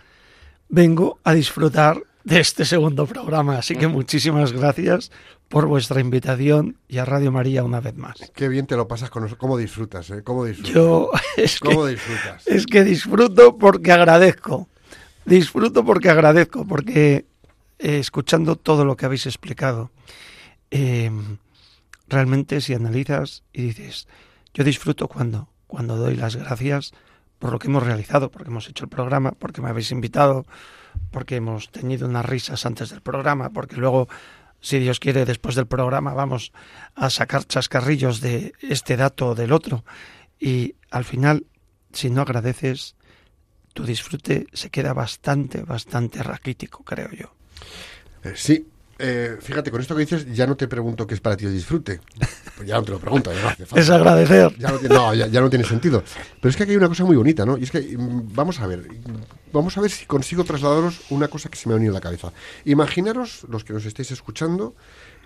[0.68, 3.58] vengo a disfrutar de este segundo programa.
[3.58, 5.10] Así que muchísimas gracias
[5.48, 8.16] por vuestra invitación y a Radio María una vez más.
[8.34, 9.40] Qué bien te lo pasas con nosotros.
[9.40, 10.10] ¿Cómo disfrutas?
[10.10, 10.22] Eh?
[10.22, 10.74] ¿Cómo disfrutas?
[10.74, 12.46] Yo es ¿Cómo que, disfrutas?
[12.46, 14.68] es que disfruto porque agradezco.
[15.24, 17.26] Disfruto porque agradezco, porque
[17.78, 19.90] eh, escuchando todo lo que habéis explicado,
[20.70, 21.10] eh,
[22.08, 24.08] realmente si analizas y dices,
[24.54, 26.92] yo disfruto cuando, cuando doy las gracias
[27.40, 30.46] por lo que hemos realizado, porque hemos hecho el programa, porque me habéis invitado,
[31.10, 34.08] porque hemos tenido unas risas antes del programa, porque luego,
[34.60, 36.52] si Dios quiere, después del programa vamos
[36.94, 39.84] a sacar chascarrillos de este dato o del otro.
[40.38, 41.46] Y al final,
[41.92, 42.94] si no agradeces,
[43.72, 47.34] tu disfrute se queda bastante, bastante raquítico, creo yo.
[48.22, 48.68] Eh, sí.
[49.00, 51.52] Eh, fíjate, con esto que dices, ya no te pregunto qué es para ti el
[51.52, 52.00] disfrute.
[52.56, 53.80] Pues ya no te lo pregunto, ya no hace falta.
[53.80, 54.54] Es agradecer.
[54.58, 56.04] Ya no, tiene, no, ya, ya no tiene sentido.
[56.40, 57.56] Pero es que aquí hay una cosa muy bonita, ¿no?
[57.56, 58.86] Y es que, mm, vamos a ver,
[59.50, 62.02] vamos a ver si consigo trasladaros una cosa que se me ha venido a la
[62.02, 62.34] cabeza.
[62.66, 64.74] Imaginaros, los que nos estáis escuchando,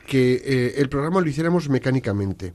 [0.07, 2.55] que eh, el programa lo hiciéramos mecánicamente,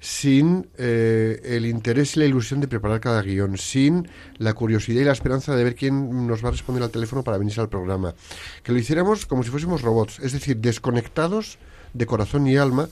[0.00, 5.04] sin eh, el interés y la ilusión de preparar cada guion, sin la curiosidad y
[5.04, 8.14] la esperanza de ver quién nos va a responder al teléfono para venirse al programa.
[8.62, 11.58] Que lo hiciéramos como si fuésemos robots, es decir, desconectados
[11.94, 12.88] de corazón y alma,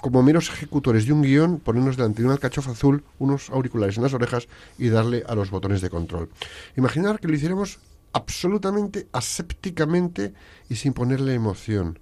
[0.00, 4.04] como meros ejecutores de un guion, ponernos delante de un alcachofa azul, unos auriculares en
[4.04, 6.28] las orejas y darle a los botones de control.
[6.76, 7.80] Imaginar que lo hiciéramos
[8.12, 10.32] absolutamente asépticamente
[10.68, 11.98] y sin ponerle emoción.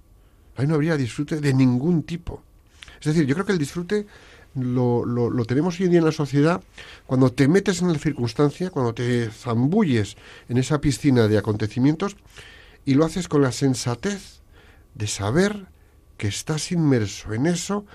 [0.55, 2.43] Ahí no habría disfrute de ningún tipo.
[2.99, 4.05] Es decir, yo creo que el disfrute
[4.55, 6.61] lo, lo, lo, tenemos hoy en día en la sociedad
[7.05, 10.15] cuando te metes en la circunstancia, cuando te zambulles
[10.49, 12.15] en esa piscina de acontecimientos
[12.85, 14.41] y lo haces con la sensatez
[14.95, 15.65] de saber
[16.17, 17.85] que estás inmerso en eso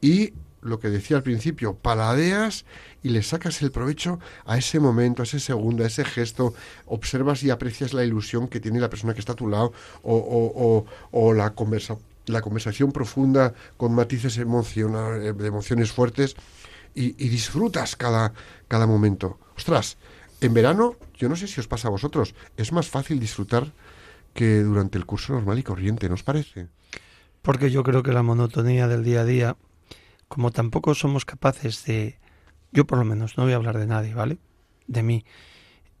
[0.00, 2.64] y lo que decía al principio, paladeas
[3.02, 6.54] y le sacas el provecho a ese momento, a ese segundo, a ese gesto,
[6.86, 10.16] observas y aprecias la ilusión que tiene la persona que está a tu lado o,
[10.16, 16.36] o, o, o la conversación la conversación profunda con matices emociona, de emociones fuertes
[16.94, 18.32] y, disfrutas cada,
[18.68, 19.38] cada momento.
[19.56, 19.98] Ostras,
[20.40, 23.72] en verano, yo no sé si os pasa a vosotros, es más fácil disfrutar
[24.34, 26.68] que durante el curso normal y corriente, ¿no os parece?
[27.42, 29.56] Porque yo creo que la monotonía del día a día,
[30.28, 32.18] como tampoco somos capaces de,
[32.72, 34.38] yo por lo menos, no voy a hablar de nadie, ¿vale?
[34.86, 35.24] De mí.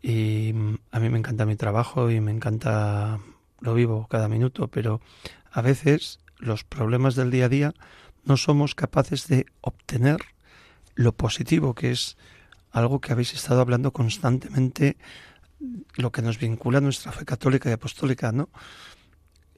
[0.02, 0.54] Y
[0.90, 3.20] a mí me encanta mi trabajo y me encanta,
[3.60, 5.00] lo vivo cada minuto, pero
[5.50, 7.74] a veces los problemas del día a día
[8.24, 10.18] no somos capaces de obtener
[10.94, 12.16] lo positivo, que es
[12.72, 14.96] algo que habéis estado hablando constantemente,
[15.96, 18.50] lo que nos vincula a nuestra fe católica y apostólica, ¿no?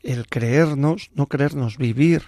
[0.02, 2.22] El creernos, no creernos, vivir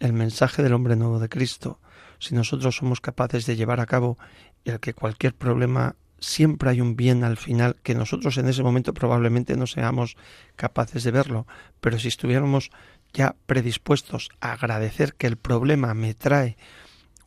[0.00, 1.80] el mensaje del hombre nuevo de Cristo.
[2.18, 4.18] Si nosotros somos capaces de llevar a cabo
[4.64, 8.94] el que cualquier problema siempre hay un bien al final, que nosotros en ese momento
[8.94, 10.16] probablemente no seamos
[10.56, 11.46] capaces de verlo,
[11.80, 12.70] pero si estuviéramos
[13.12, 16.56] ya predispuestos a agradecer que el problema me trae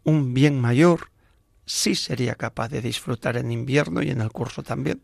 [0.03, 1.11] un bien mayor,
[1.65, 5.01] sí sería capaz de disfrutar en invierno y en el curso también.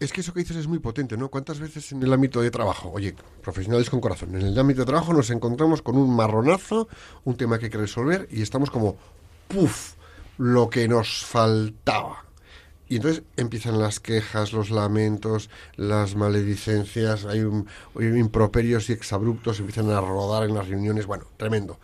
[0.00, 1.30] Es que eso que dices es muy potente, ¿no?
[1.30, 4.86] ¿Cuántas veces en el ámbito de trabajo, oye, profesionales con corazón, en el ámbito de
[4.86, 6.88] trabajo nos encontramos con un marronazo,
[7.24, 8.96] un tema que hay que resolver y estamos como,
[9.48, 9.94] ¡puf!
[10.36, 12.23] Lo que nos faltaba.
[12.88, 17.66] Y entonces empiezan las quejas, los lamentos, las maledicencias, hay, un,
[17.98, 21.78] hay improperios y exabruptos, empiezan a rodar en las reuniones, bueno, tremendo.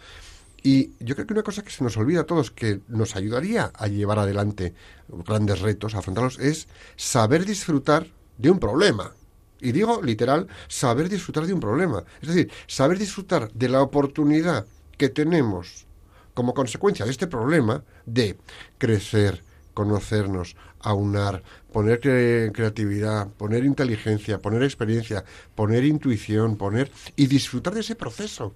[0.63, 3.73] Y yo creo que una cosa que se nos olvida a todos, que nos ayudaría
[3.75, 4.75] a llevar adelante
[5.09, 9.13] grandes retos, a afrontarlos, es saber disfrutar de un problema.
[9.61, 12.05] Y digo literal, saber disfrutar de un problema.
[12.21, 14.67] Es decir, saber disfrutar de la oportunidad
[14.99, 15.87] que tenemos
[16.35, 18.37] como consecuencia de este problema de
[18.79, 19.43] crecer,
[19.75, 27.81] conocernos, aunar, poner cre creatividad, poner inteligencia, poner experiencia, poner intuición, poner y disfrutar de
[27.81, 28.55] ese proceso.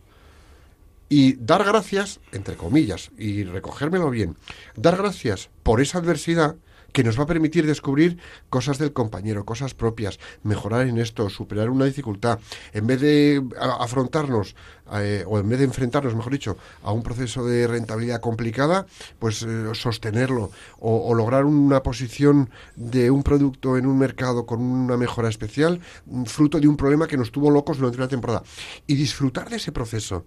[1.09, 4.37] Y dar gracias, entre comillas, y recogérmelo bien,
[4.75, 6.57] dar gracias por esa adversidad
[6.95, 11.69] que nos va a permitir descubrir cosas del compañero, cosas propias, mejorar en esto, superar
[11.69, 12.39] una dificultad.
[12.73, 13.43] En vez de
[13.81, 14.55] afrontarnos,
[14.93, 18.87] eh, o en vez de enfrentarnos, mejor dicho, a un proceso de rentabilidad complicada,
[19.19, 24.63] pues eh, sostenerlo o, o, lograr una posición de un producto en un mercado con
[24.63, 25.81] una mejora especial,
[26.27, 28.45] fruto de un problema que nos tuvo locos durante una temporada.
[28.87, 30.27] Y disfrutar de ese proceso.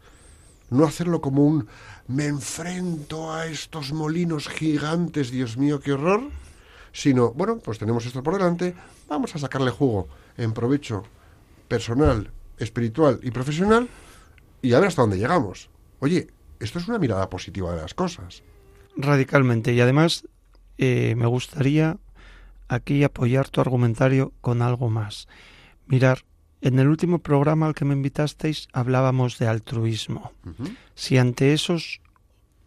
[0.69, 1.65] No hacerlo como un
[2.09, 6.29] me enfrento a estos molinos gigantes, Dios mío, qué horror
[6.97, 8.73] sino, bueno, pues tenemos esto por delante,
[9.07, 11.03] vamos a sacarle jugo en provecho
[11.67, 13.87] personal, espiritual y profesional
[14.63, 15.69] y a ver hasta dónde llegamos.
[15.99, 16.27] Oye,
[16.59, 18.41] esto es una mirada positiva de las cosas.
[18.95, 19.73] Radicalmente.
[19.73, 20.27] Y además,
[20.79, 21.99] eh, me gustaría
[22.67, 25.27] aquí apoyar tu argumentario con algo más.
[25.85, 26.25] Mirar,
[26.61, 30.31] en el último programa al que me invitasteis hablábamos de altruismo.
[30.95, 32.01] Si ante esos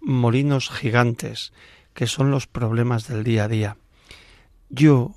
[0.01, 1.53] molinos gigantes,
[1.95, 3.77] que son los problemas del día a día,
[4.71, 5.15] yo,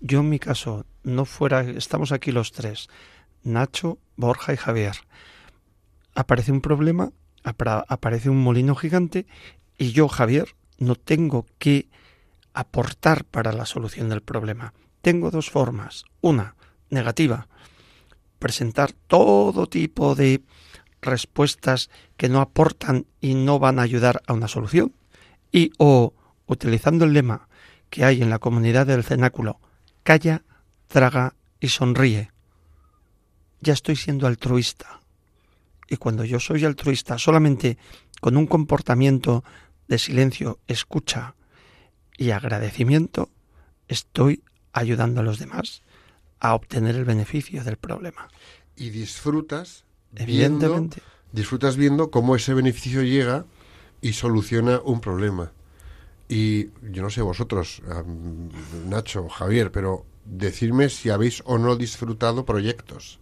[0.00, 2.88] yo en mi caso, no fuera, estamos aquí los tres,
[3.42, 4.96] Nacho, Borja y Javier.
[6.14, 7.12] Aparece un problema,
[7.42, 9.26] aparece un molino gigante
[9.78, 11.88] y yo, Javier, no tengo que
[12.52, 14.72] aportar para la solución del problema.
[15.02, 16.04] Tengo dos formas.
[16.20, 16.56] Una,
[16.90, 17.48] negativa,
[18.38, 20.42] presentar todo tipo de
[21.00, 24.92] respuestas que no aportan y no van a ayudar a una solución.
[25.52, 26.14] Y o,
[26.46, 27.45] utilizando el lema,
[27.90, 29.60] que hay en la comunidad del cenáculo.
[30.02, 30.42] Calla,
[30.88, 32.30] traga y sonríe.
[33.60, 35.00] Ya estoy siendo altruista.
[35.88, 37.78] Y cuando yo soy altruista solamente
[38.20, 39.44] con un comportamiento
[39.88, 41.34] de silencio, escucha
[42.16, 43.30] y agradecimiento,
[43.88, 45.82] estoy ayudando a los demás
[46.40, 48.28] a obtener el beneficio del problema.
[48.76, 53.46] Y disfrutas, evidentemente, disfrutas viendo cómo ese beneficio llega
[54.00, 55.52] y soluciona un problema.
[56.28, 57.82] Y yo no sé vosotros,
[58.88, 63.20] Nacho, Javier, pero decirme si habéis o no disfrutado proyectos.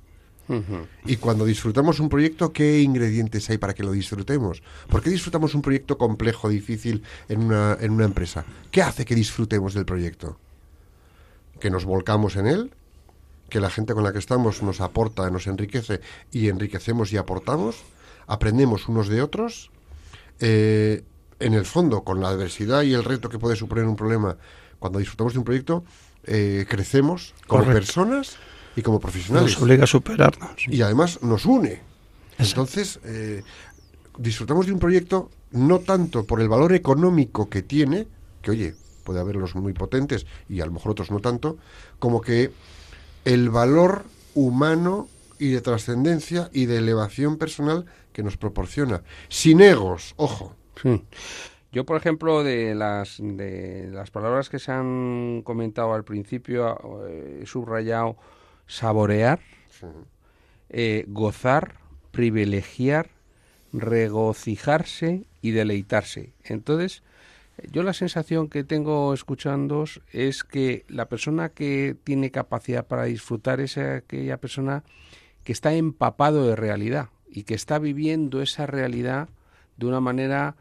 [1.06, 4.62] Y cuando disfrutamos un proyecto, ¿qué ingredientes hay para que lo disfrutemos?
[4.90, 8.44] ¿Por qué disfrutamos un proyecto complejo, difícil en una, en una empresa?
[8.70, 10.38] ¿Qué hace que disfrutemos del proyecto?
[11.60, 12.72] Que nos volcamos en él,
[13.48, 17.76] que la gente con la que estamos nos aporta, nos enriquece y enriquecemos y aportamos,
[18.26, 19.70] aprendemos unos de otros,
[20.40, 21.04] eh,
[21.40, 24.36] en el fondo, con la adversidad y el reto que puede suponer un problema,
[24.78, 25.84] cuando disfrutamos de un proyecto,
[26.24, 28.36] eh, crecemos como personas
[28.76, 29.52] y como profesionales.
[29.52, 30.66] Nos obliga a superarnos.
[30.68, 31.80] Y además nos une.
[32.38, 33.42] Entonces, eh,
[34.18, 38.08] disfrutamos de un proyecto no tanto por el valor económico que tiene,
[38.42, 41.58] que oye, puede haberlos muy potentes y a lo mejor otros no tanto,
[41.98, 42.50] como que
[43.24, 49.02] el valor humano y de trascendencia y de elevación personal que nos proporciona.
[49.28, 50.56] Sin egos, ojo.
[51.72, 57.40] Yo, por ejemplo, de las, de las palabras que se han comentado al principio, eh,
[57.42, 58.16] he subrayado
[58.66, 59.40] saborear,
[60.70, 61.74] eh, gozar,
[62.12, 63.10] privilegiar,
[63.72, 66.32] regocijarse y deleitarse.
[66.44, 67.02] Entonces,
[67.70, 73.60] yo la sensación que tengo escuchando es que la persona que tiene capacidad para disfrutar
[73.60, 74.84] es aquella persona
[75.44, 79.28] que está empapado de realidad y que está viviendo esa realidad
[79.76, 80.56] de una manera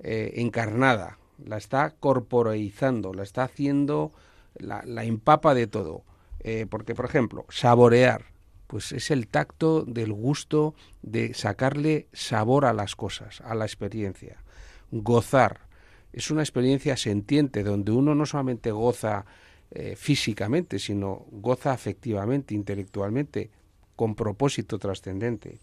[0.00, 4.12] eh, encarnada, la está corporeizando, la está haciendo,
[4.58, 6.04] la, empapa de todo.
[6.40, 8.26] Eh, porque, por ejemplo, saborear,
[8.66, 14.42] pues es el tacto del gusto de sacarle sabor a las cosas, a la experiencia.
[14.90, 15.68] Gozar,
[16.12, 19.26] es una experiencia sentiente donde uno no solamente goza
[19.70, 23.50] eh, físicamente, sino goza afectivamente, intelectualmente,
[23.96, 25.58] con propósito trascendente.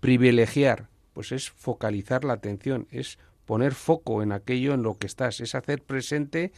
[0.00, 3.18] Privilegiar, pues es focalizar la atención, es
[3.48, 6.52] poner foco en aquello en lo que estás, es hacer presente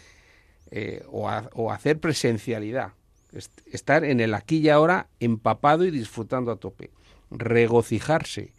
[0.73, 2.95] eh, o, hacer presencialidad,
[3.71, 6.91] estar en el aquí y ahora empapado y disfrutando a tope.
[7.31, 8.55] Regocijarse,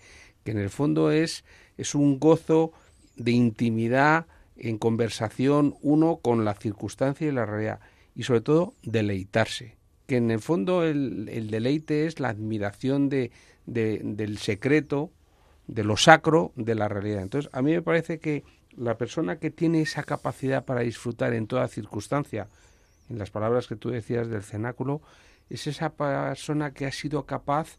[0.46, 1.44] que en el fondo es,
[1.76, 2.72] es un gozo
[3.18, 7.82] de intimidad en conversación uno con la circunstancia y la realidad.
[8.16, 9.76] Y sobre todo deleitarse,
[10.08, 13.32] que en el fondo el, el deleite es la admiración de,
[13.66, 15.12] del secreto
[15.68, 17.22] de lo sacro de la realidad.
[17.22, 18.44] Entonces, a mí me parece que
[18.78, 22.48] la persona que tiene esa capacidad para disfrutar en toda circunstancia,
[23.10, 25.02] en las palabras que tú decías del cenáculo,
[25.50, 27.78] es esa persona que ha sido capaz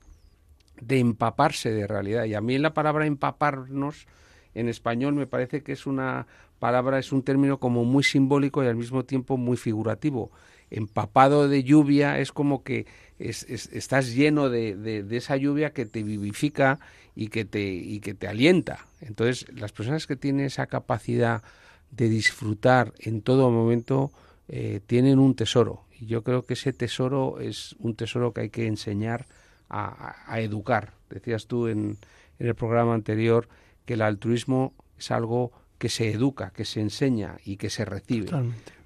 [0.81, 2.25] de empaparse de realidad.
[2.25, 4.07] Y a mí la palabra empaparnos
[4.55, 6.27] en español me parece que es una
[6.59, 10.31] palabra, es un término como muy simbólico y al mismo tiempo muy figurativo.
[10.71, 12.87] Empapado de lluvia es como que
[13.19, 16.79] estás lleno de, de esa lluvia que te vivifica
[17.15, 18.87] y que te, y que te alienta.
[19.01, 21.43] Entonces, las personas que tienen esa capacidad
[21.91, 24.13] de disfrutar en todo momento,
[24.49, 25.85] eh, tienen un tesoro.
[25.99, 29.27] Y yo creo que ese tesoro es un tesoro que hay que enseñar
[29.69, 30.93] a, educar.
[31.09, 31.97] Decías tú en,
[32.39, 33.49] el programa anterior
[33.87, 38.31] que el altruismo es algo que se educa, que se enseña y que se recibe.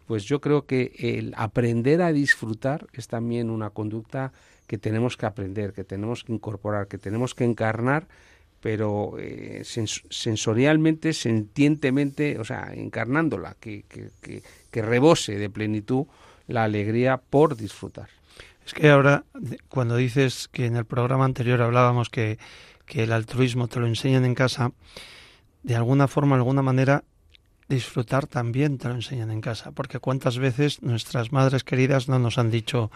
[0.07, 4.33] Pues yo creo que el aprender a disfrutar es también una conducta
[4.67, 8.07] que tenemos que aprender, que tenemos que incorporar, que tenemos que encarnar
[8.61, 14.11] pero eh, sensorialmente, sentientemente, o sea, encarnándola, que, que,
[14.71, 16.07] que, rebose de plenitud
[16.49, 18.09] la alegría por disfrutar.
[18.67, 19.25] Es que ahora,
[19.69, 22.39] cuando dices que en el programa anterior hablábamos que,
[22.87, 24.73] que el altruismo te lo enseñan en casa,
[25.63, 27.05] de alguna forma, alguna manera,
[27.69, 32.39] disfrutar también te lo enseñan en casa, porque cuántas veces nuestras madres queridas no nos
[32.39, 32.91] han dicho,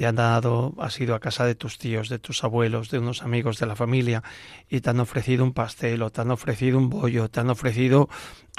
[0.00, 3.20] te han dado, has ido a casa de tus tíos, de tus abuelos, de unos
[3.20, 4.22] amigos de la familia
[4.66, 8.08] y te han ofrecido un pastel o te han ofrecido un bollo, te han ofrecido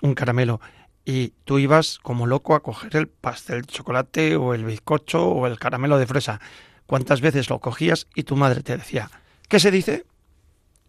[0.04, 0.62] un caramelo
[1.04, 5.48] y tú ibas como loco a coger el pastel de chocolate o el bizcocho o
[5.48, 6.40] el caramelo de fresa.
[6.86, 9.10] ¿Cuántas veces lo cogías y tu madre te decía,
[9.50, 10.06] ¿qué se dice?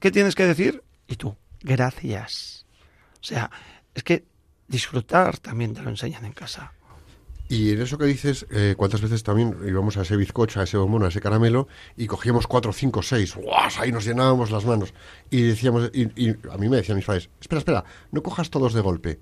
[0.01, 0.85] ¿Qué tienes que decir?
[1.07, 2.67] Y tú, gracias.
[3.23, 3.51] O sea,
[3.95, 4.27] es que
[4.69, 6.75] disfrutar también te lo enseñan en casa.
[7.53, 10.79] Y en eso que dices, eh, ¿cuántas veces también íbamos a ese bizcocho, a ese
[10.79, 13.79] bombón, a ese caramelo y cogíamos cuatro, cinco, seis, ¡guas!
[13.79, 14.95] Ahí nos llenábamos las manos.
[15.29, 18.81] Y decíamos, y, a mí me decían mis padres, espera, espera, no cojas todos de
[18.81, 19.21] golpe.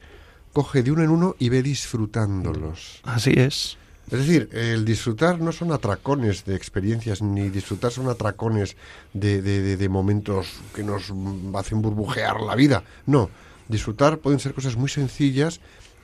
[0.53, 3.01] Coge de uno en uno y ve disfrutándolos.
[3.03, 3.77] Así es.
[4.13, 8.77] Es decir, el disfrutar no son atracones de experiencias, ni disfrutar son atracones
[9.13, 11.13] de, de, de momentos que nos
[11.57, 12.85] hacen burbujear la vida.
[13.07, 13.29] No,
[13.67, 15.61] disfrutar pueden ser cosas muy sencillas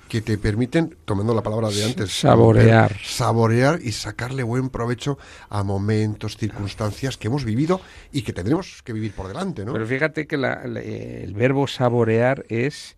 [0.09, 2.97] que te permiten, tomando la palabra de antes, saborear.
[3.05, 7.81] saborear y sacarle buen provecho a momentos, circunstancias que hemos vivido
[8.13, 9.73] y que tendremos que vivir por delante, ¿no?
[9.73, 12.97] Pero fíjate que el verbo saborear es,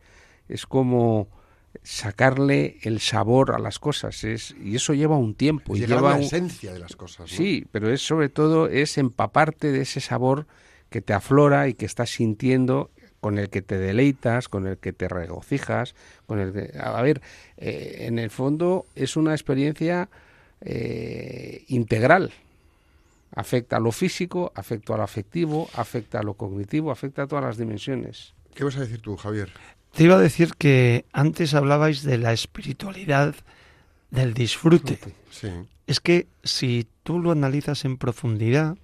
[0.49, 1.29] es como
[1.83, 6.21] sacarle el sabor a las cosas es y eso lleva un tiempo y lleva la
[6.21, 10.47] esencia de las cosas sí pero es sobre todo es empaparte de ese sabor
[10.91, 12.91] que te aflora y que estás sintiendo
[13.21, 15.95] con el que te deleitas, con el que te regocijas,
[16.27, 16.79] con el que...
[16.79, 17.21] A ver,
[17.57, 20.09] eh, en el fondo es una experiencia
[20.61, 22.33] eh, integral.
[23.35, 27.45] Afecta a lo físico, afecta a lo afectivo, afecta a lo cognitivo, afecta a todas
[27.45, 28.35] las dimensiones.
[28.55, 29.51] ¿Qué vas a decir tú, Javier?
[29.95, 33.35] Te iba a decir que antes hablabais de la espiritualidad
[34.11, 34.99] del disfrute.
[35.31, 35.49] Sí.
[35.87, 38.77] Es que si tú lo analizas en profundidad,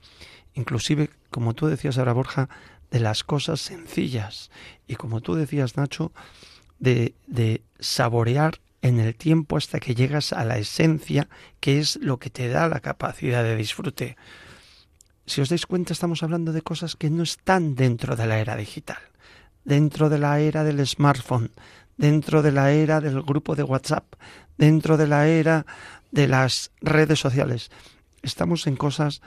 [0.54, 2.48] inclusive, como tú decías ahora, Borja,
[2.94, 4.52] de las cosas sencillas
[4.86, 6.12] y como tú decías Nacho,
[6.78, 11.28] de, de saborear en el tiempo hasta que llegas a la esencia
[11.58, 14.16] que es lo que te da la capacidad de disfrute.
[15.26, 18.54] Si os dais cuenta estamos hablando de cosas que no están dentro de la era
[18.54, 19.02] digital,
[19.64, 21.50] dentro de la era del smartphone,
[21.96, 24.06] dentro de la era del grupo de WhatsApp,
[24.56, 25.66] dentro de la era
[26.12, 27.72] de las redes sociales.
[28.22, 29.20] Estamos en cosas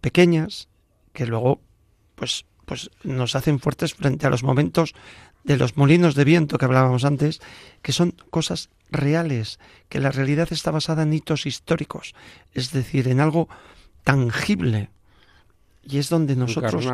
[0.00, 0.68] pequeñas
[1.12, 1.60] que luego
[2.14, 4.94] pues pues nos hacen fuertes frente a los momentos
[5.42, 7.40] de los molinos de viento que hablábamos antes,
[7.82, 9.58] que son cosas reales,
[9.88, 12.14] que la realidad está basada en hitos históricos,
[12.54, 13.48] es decir, en algo
[14.04, 14.88] tangible.
[15.82, 16.86] Y es donde nosotros...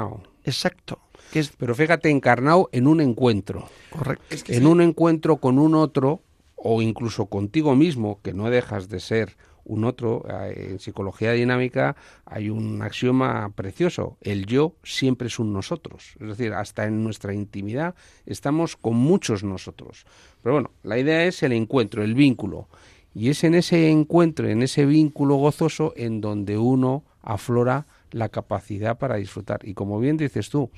[0.45, 0.99] Exacto.
[1.31, 1.51] Que es...
[1.51, 3.68] Pero fíjate, encarnado en un encuentro.
[3.91, 4.35] Correcto.
[4.47, 6.22] en un encuentro con un otro,
[6.55, 9.37] o incluso contigo mismo, que no dejas de ser
[9.67, 10.25] un otro.
[10.29, 14.17] Eh, en psicología dinámica hay un axioma precioso.
[14.21, 16.14] El yo siempre es un nosotros.
[16.21, 17.95] Es decir, hasta en nuestra intimidad
[18.25, 20.07] estamos con muchos nosotros.
[20.43, 22.69] Pero bueno, la idea es el encuentro, el vínculo.
[23.14, 28.99] Y es en ese encuentro, en ese vínculo gozoso, en donde uno aflora la capacidad
[28.99, 29.61] para disfrutar.
[29.67, 30.71] Y como bien dices tú,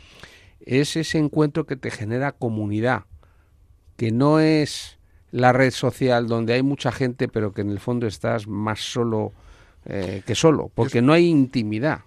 [0.61, 3.05] es ese encuentro que te genera comunidad,
[3.97, 4.97] que no es
[5.33, 9.33] la red social donde hay mucha gente, pero que en el fondo estás más solo
[9.85, 12.01] eh, que solo, porque no hay intimidad.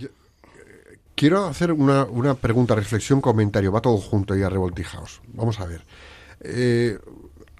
[0.00, 0.08] Eh,
[1.14, 5.20] quiero hacer una, una, pregunta, reflexión, comentario, va todo junto y a revoltijaos.
[5.28, 5.82] Vamos a ver.
[6.40, 6.98] Eh,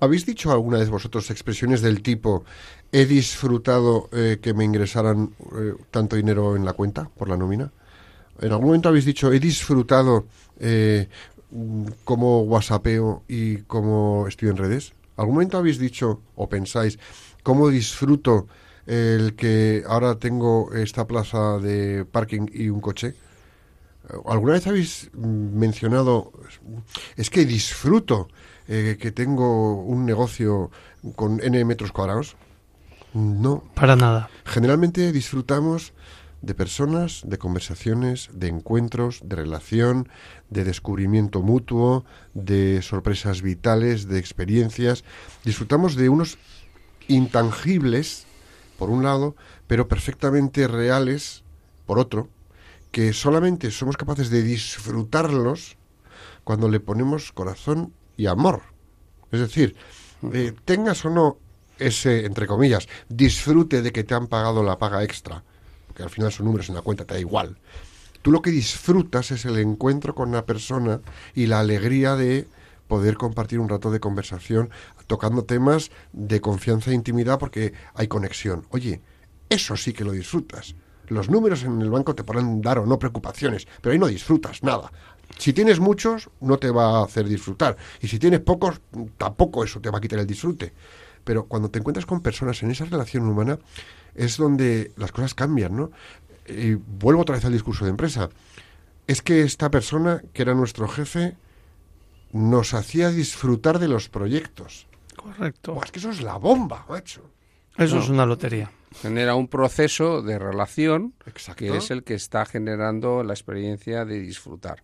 [0.01, 2.45] ¿Habéis dicho alguna vez vosotros expresiones del tipo
[2.91, 5.31] he disfrutado que me ingresaran
[5.93, 7.71] tanto dinero en la cuenta por la nómina?
[8.41, 10.27] ¿En algún momento habéis dicho he disfrutado
[12.05, 14.95] cómo whatsappeo y cómo estoy en redes?
[15.17, 16.99] ¿Algún momento habéis dicho o pensáis
[17.43, 18.47] cómo disfruto
[18.87, 23.15] el que ahora tengo esta plaza de parking y un coche?
[24.27, 26.33] ¿Alguna vez habéis mencionado,
[27.17, 28.29] es que disfruto
[28.69, 30.71] eh, que tengo un negocio
[31.15, 32.37] con n metros cuadrados?
[33.15, 33.65] No.
[33.75, 34.29] Para nada.
[34.45, 35.93] Generalmente disfrutamos
[36.43, 40.09] de personas, de conversaciones, de encuentros, de relación,
[40.51, 45.05] de descubrimiento mutuo, de sorpresas vitales, de experiencias.
[45.45, 46.39] Disfrutamos de unos
[47.09, 48.27] intangibles,
[48.79, 49.37] por un lado,
[49.69, 51.45] pero perfectamente reales,
[51.87, 52.29] por otro,
[52.91, 55.79] que solamente somos capaces de disfrutarlos
[56.45, 58.63] cuando le ponemos corazón y amor.
[59.31, 59.77] Es decir,
[60.33, 61.39] eh, tengas o no
[61.79, 65.45] ese, entre comillas, disfrute de que te han pagado la paga extra,
[65.95, 67.59] que al final son números en la cuenta, te da igual.
[68.23, 71.01] Tú lo que disfrutas es el encuentro con una persona
[71.35, 72.47] y la alegría de
[72.87, 74.71] poder compartir un rato de conversación
[75.07, 78.67] tocando temas de confianza e intimidad porque hay conexión.
[78.71, 79.01] Oye,
[79.49, 80.75] eso sí que lo disfrutas.
[81.09, 84.63] Los números en el banco te pueden dar o no preocupaciones, pero ahí no disfrutas
[84.63, 84.93] nada.
[85.39, 87.77] Si tienes muchos, no te va a hacer disfrutar.
[88.01, 88.81] Y si tienes pocos,
[89.19, 90.73] tampoco eso te va a quitar el disfrute.
[91.25, 93.59] Pero cuando te encuentras con personas en esa relación humana,
[94.15, 95.91] es donde las cosas cambian, ¿no?
[96.47, 98.29] Y vuelvo otra vez al discurso de empresa.
[99.07, 101.37] Es que esta persona, que era nuestro jefe,
[102.33, 104.87] nos hacía disfrutar de los proyectos.
[105.17, 105.79] Correcto.
[105.85, 107.23] es que eso es la bomba, macho.
[107.77, 108.71] Eso es una lotería.
[109.01, 111.15] Genera un proceso de relación
[111.57, 114.83] que es el que está generando la experiencia de disfrutar.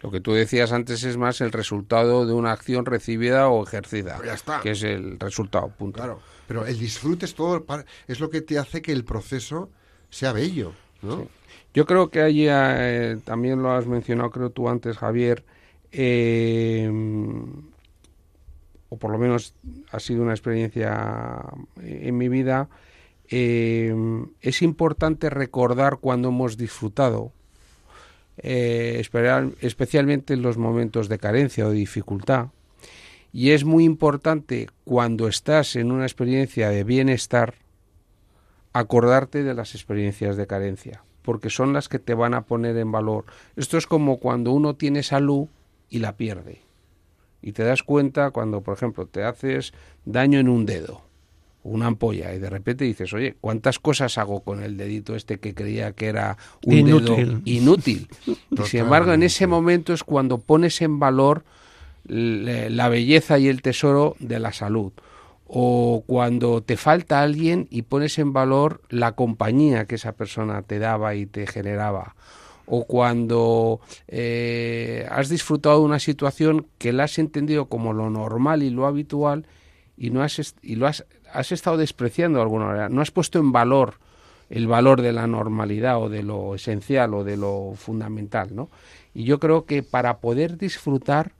[0.00, 4.16] Lo que tú decías antes es más el resultado de una acción recibida o ejercida,
[4.16, 4.60] pues ya está.
[4.60, 5.96] que es el resultado, punto.
[5.96, 7.64] Claro, pero el disfrute es todo,
[8.08, 9.68] es lo que te hace que el proceso
[10.08, 10.72] sea bello,
[11.02, 11.28] ¿no?
[11.74, 15.44] Yo creo que allí eh, también lo has mencionado, creo tú antes, Javier,
[15.92, 16.90] eh,
[18.88, 19.54] o por lo menos
[19.92, 21.44] ha sido una experiencia
[21.82, 22.70] en mi vida,
[23.28, 23.94] eh,
[24.40, 27.32] es importante recordar cuando hemos disfrutado,
[28.38, 29.02] eh,
[29.60, 32.46] especialmente en los momentos de carencia o de dificultad.
[33.32, 37.54] Y es muy importante cuando estás en una experiencia de bienestar,
[38.72, 42.90] acordarte de las experiencias de carencia, porque son las que te van a poner en
[42.90, 43.24] valor.
[43.56, 45.48] Esto es como cuando uno tiene salud
[45.90, 46.62] y la pierde.
[47.42, 49.72] Y te das cuenta cuando, por ejemplo, te haces
[50.04, 51.02] daño en un dedo,
[51.62, 55.54] una ampolla, y de repente dices, oye, ¿cuántas cosas hago con el dedito este que
[55.54, 57.16] creía que era un inútil.
[57.16, 58.08] dedo inútil?
[58.50, 61.44] y sin embargo, en ese momento es cuando pones en valor
[62.08, 64.92] la belleza y el tesoro de la salud.
[65.46, 70.78] O cuando te falta alguien y pones en valor la compañía que esa persona te
[70.78, 72.14] daba y te generaba
[72.70, 78.62] o cuando eh, has disfrutado de una situación que la has entendido como lo normal
[78.62, 79.46] y lo habitual
[79.96, 83.38] y no has y lo has, has estado despreciando de alguna manera, no has puesto
[83.38, 83.94] en valor
[84.50, 88.70] el valor de la normalidad o de lo esencial o de lo fundamental, ¿no?
[89.14, 91.32] Y yo creo que para poder disfrutar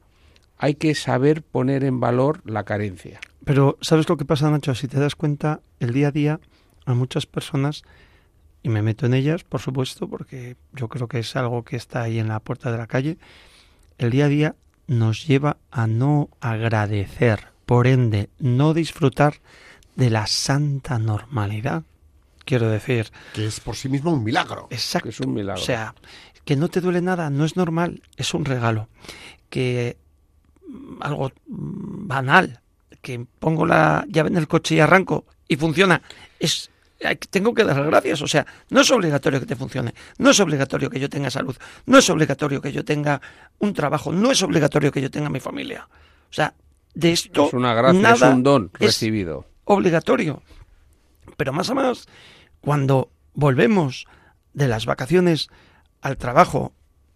[0.58, 3.20] hay que saber poner en valor la carencia.
[3.44, 4.74] Pero ¿sabes lo que pasa, Nacho?
[4.74, 6.40] Si te das cuenta, el día a día
[6.84, 7.84] a muchas personas
[8.62, 12.02] y me meto en ellas, por supuesto, porque yo creo que es algo que está
[12.02, 13.18] ahí en la puerta de la calle,
[13.98, 14.56] el día a día
[14.86, 19.34] nos lleva a no agradecer, por ende, no disfrutar
[19.96, 21.84] de la santa normalidad.
[22.44, 23.10] Quiero decir...
[23.34, 24.68] Que es por sí mismo un milagro.
[24.70, 25.10] Exacto.
[25.10, 25.60] es un milagro.
[25.60, 25.94] O sea,
[26.44, 28.88] que no te duele nada, no es normal, es un regalo.
[29.50, 29.98] Que
[31.00, 32.60] algo mm, banal,
[33.00, 36.02] que pongo la llave en el coche y arranco y funciona,
[36.38, 36.70] es
[37.30, 38.22] tengo que dar gracias.
[38.22, 41.56] O sea, no es obligatorio que te funcione, no es obligatorio que yo tenga salud,
[41.86, 43.20] no es obligatorio que yo tenga
[43.58, 45.88] un trabajo, no es obligatorio que yo tenga mi familia.
[46.30, 46.54] O sea,
[46.94, 47.46] de esto.
[47.46, 49.46] Es una gracia, es un don recibido.
[49.64, 50.42] obligatorio.
[51.36, 52.08] Pero más o menos,
[52.60, 54.06] cuando volvemos
[54.54, 55.48] de las vacaciones
[56.00, 56.72] al trabajo,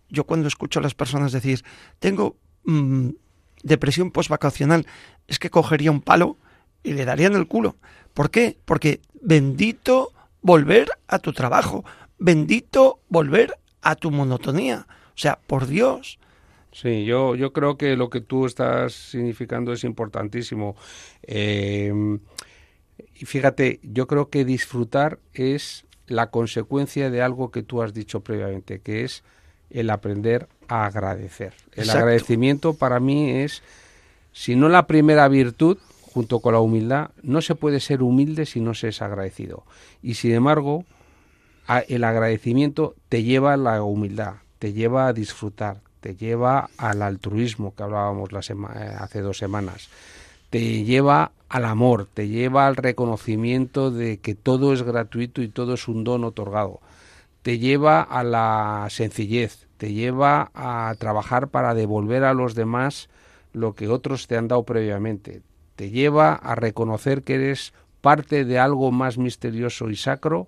[0.08, 1.64] yo cuando escucho a las personas decir,
[1.98, 3.08] tengo mm,
[3.62, 4.86] depresión postvacacional,
[5.28, 6.36] es que cogería un palo
[6.82, 7.76] y le daría en el culo.
[8.14, 8.58] ¿Por qué?
[8.64, 11.84] Porque bendito volver a tu trabajo,
[12.18, 14.86] bendito volver a tu monotonía.
[14.88, 16.18] O sea, por Dios.
[16.72, 20.74] Sí, yo, yo creo que lo que tú estás significando es importantísimo.
[21.22, 21.92] Eh,
[23.14, 28.20] y fíjate, yo creo que disfrutar es la consecuencia de algo que tú has dicho
[28.20, 29.22] previamente, que es
[29.70, 31.52] el aprender a agradecer.
[31.74, 33.62] El agradecimiento para mí es,
[34.32, 38.60] si no la primera virtud, junto con la humildad, no se puede ser humilde si
[38.60, 39.64] no se es agradecido.
[40.02, 40.86] Y sin embargo,
[41.88, 47.74] el agradecimiento te lleva a la humildad, te lleva a disfrutar, te lleva al altruismo
[47.74, 49.90] que hablábamos la eh, hace dos semanas,
[50.48, 55.74] te lleva al amor, te lleva al reconocimiento de que todo es gratuito y todo
[55.74, 56.80] es un don otorgado,
[57.42, 63.08] te lleva a la sencillez, te lleva a trabajar para devolver a los demás
[63.52, 65.42] lo que otros te han dado previamente,
[65.74, 70.46] te lleva a reconocer que eres parte de algo más misterioso y sacro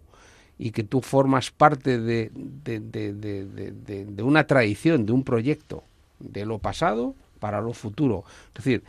[0.57, 2.31] y que tú formas parte de,
[4.23, 5.83] una tradición, de un proyecto,
[6.21, 8.23] de lo pasado para lo futuro.
[8.57, 8.85] Es decir,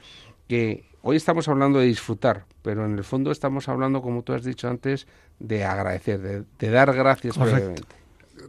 [0.47, 4.43] que hoy estamos hablando de disfrutar, pero en el fondo estamos hablando, como tú has
[4.43, 5.07] dicho antes,
[5.39, 8.04] de agradecer, de, dar gracias previamente.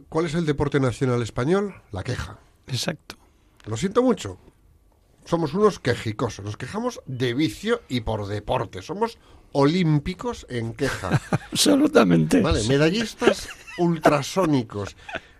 [0.09, 1.81] ¿Cuál es el deporte nacional español?
[1.91, 2.39] La queja.
[2.67, 3.15] Exacto.
[3.65, 4.37] Lo siento mucho.
[5.25, 6.45] Somos unos quejicosos.
[6.45, 8.81] Nos quejamos de vicio y por deporte.
[8.81, 9.17] Somos
[9.51, 11.21] olímpicos en queja.
[11.51, 12.41] Absolutamente.
[12.41, 14.95] Vale, medallistas ultrasónicos,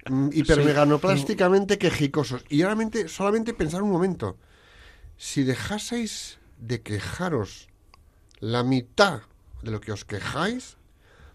[0.09, 2.43] mm, hipermeganoplásticamente quejicosos.
[2.49, 4.37] Y realmente, solamente pensar un momento.
[5.17, 7.69] Si dejaseis de quejaros
[8.39, 9.21] la mitad
[9.61, 10.77] de lo que os quejáis,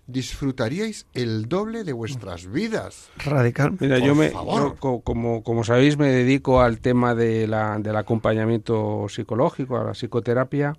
[0.07, 3.11] disfrutaríais el doble de vuestras vidas.
[3.19, 3.77] Radical.
[3.79, 4.33] Mira, yo me,
[4.81, 10.77] como, como sabéis, me dedico al tema de la, del acompañamiento psicológico, a la psicoterapia.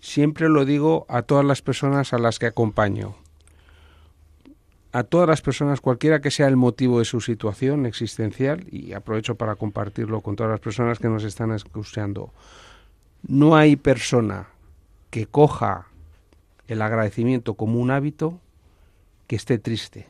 [0.00, 3.16] Siempre lo digo a todas las personas a las que acompaño.
[4.92, 9.36] A todas las personas, cualquiera que sea el motivo de su situación existencial, y aprovecho
[9.36, 12.30] para compartirlo con todas las personas que nos están escuchando.
[13.26, 14.48] No hay persona
[15.10, 15.86] que coja
[16.68, 18.40] el agradecimiento como un hábito
[19.32, 20.04] que esté triste.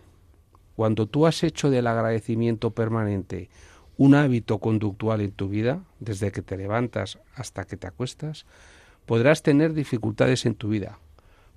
[0.75, 3.51] Cuando tú has hecho del agradecimiento permanente
[3.97, 8.47] un hábito conductual en tu vida, desde que te levantas hasta que te acuestas,
[9.07, 10.99] podrás tener dificultades en tu vida,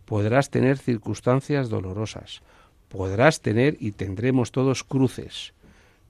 [0.06, 2.44] podrás tener circunstancias dolorosas,
[2.88, 5.56] podrás tener y tendremos todos cruces,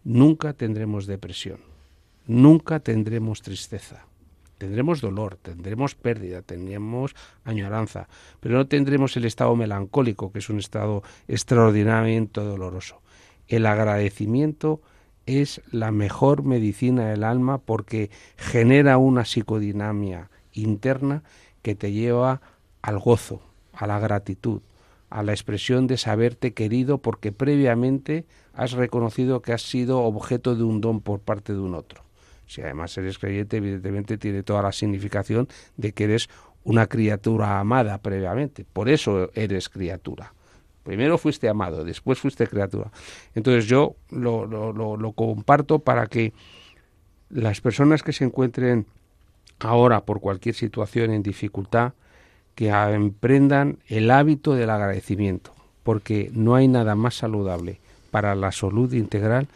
[0.04, 1.62] nunca tendremos depresión,
[2.28, 4.04] nunca tendremos tristeza.
[4.58, 8.08] Tendremos dolor, tendremos pérdida, tendremos añoranza,
[8.40, 13.02] pero no tendremos el estado melancólico, que es un estado extraordinariamente doloroso.
[13.48, 14.82] El agradecimiento
[15.26, 21.24] es la mejor medicina del alma porque genera una psicodinamia interna
[21.62, 22.42] que te lleva
[22.82, 23.42] al gozo,
[23.74, 24.62] a la gratitud,
[25.10, 30.64] a la expresión de saberte querido porque previamente has reconocido que has sido objeto de
[30.64, 32.05] un don por parte de un otro.
[32.48, 36.30] Si además eres creyente, evidentemente tiene toda la significación de que eres
[36.64, 38.66] una criatura amada previamente.
[38.66, 40.34] Por eso eres criatura.
[40.84, 42.92] Primero fuiste amado, después fuiste criatura.
[43.34, 46.34] Entonces yo lo, lo, lo, comparto para que
[47.30, 48.86] las personas que se encuentren
[49.60, 51.94] ahora por cualquier situación en dificultad,
[52.54, 57.80] que emprendan el hábito del agradecimiento, porque no hay nada más saludable
[58.12, 59.48] para la salud integral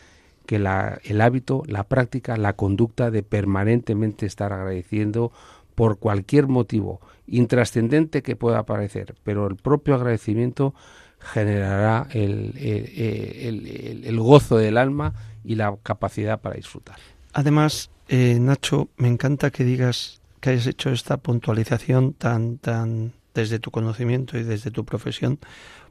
[0.50, 5.32] que la, el hábito, la práctica, la conducta de permanentemente estar agradeciendo
[5.76, 10.74] por cualquier motivo intrascendente que pueda parecer, pero el propio agradecimiento
[11.20, 16.97] generará el, el, el, gozo del alma y la capacidad para disfrutar.
[17.34, 23.60] Además, eh, Nacho, me encanta que digas que hayas hecho esta puntualización tan, tan desde
[23.60, 25.38] tu conocimiento y desde tu profesión,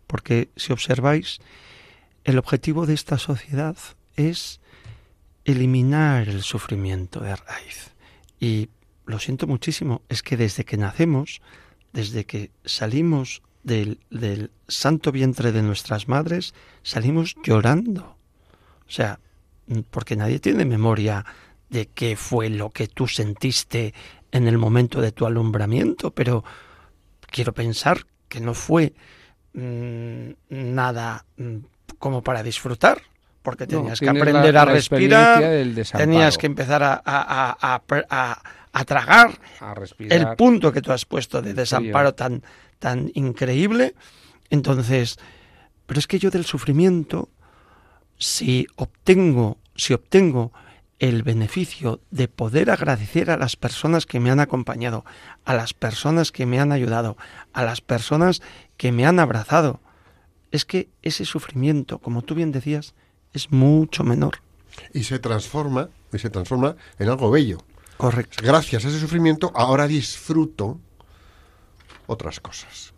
[0.08, 1.38] porque si observáis,
[2.24, 3.76] el objetivo de esta sociedad
[4.18, 4.60] es
[5.44, 7.92] eliminar el sufrimiento de raíz.
[8.38, 8.68] Y
[9.06, 11.40] lo siento muchísimo, es que desde que nacemos,
[11.92, 18.16] desde que salimos del, del, santo vientre de nuestras madres, salimos llorando.
[18.86, 19.20] O sea,
[19.90, 21.24] porque nadie tiene memoria
[21.70, 23.94] de qué fue lo que tú sentiste
[24.32, 26.44] en el momento de tu alumbramiento, pero
[27.30, 28.94] quiero pensar que no fue
[29.54, 31.56] mm, nada mm,
[31.98, 33.02] como para disfrutar,
[33.48, 35.40] porque tenías que aprender a respirar,
[35.96, 39.30] tenías que empezar a, a, tragar
[39.98, 42.42] el punto que tú has puesto de desamparo tan,
[42.78, 43.94] tan increíble.
[44.50, 45.18] Entonces,
[45.86, 47.30] pero es que yo del sufrimiento,
[48.18, 50.52] si obtengo, si obtengo
[50.98, 55.06] el beneficio de poder agradecer a las personas que me han acompañado,
[55.46, 57.16] a las personas que me han ayudado,
[57.54, 58.42] a las personas
[58.76, 59.80] que me han abrazado,
[60.50, 62.94] es que ese sufrimiento, como tú bien decías,
[63.38, 64.40] es mucho menor.
[64.92, 67.58] Y se transforma, y se transforma en algo bello.
[67.96, 68.42] Correcto.
[68.42, 70.78] Gracias a ese sufrimiento, ahora disfruto
[72.06, 72.92] otras cosas.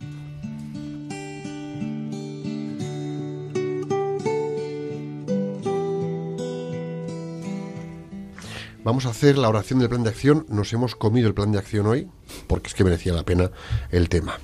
[8.83, 10.47] Vamos a hacer la oración del plan de acción.
[10.49, 12.09] Nos hemos comido el plan de acción hoy,
[12.47, 13.51] porque es que merecía la pena
[13.91, 14.39] el tema.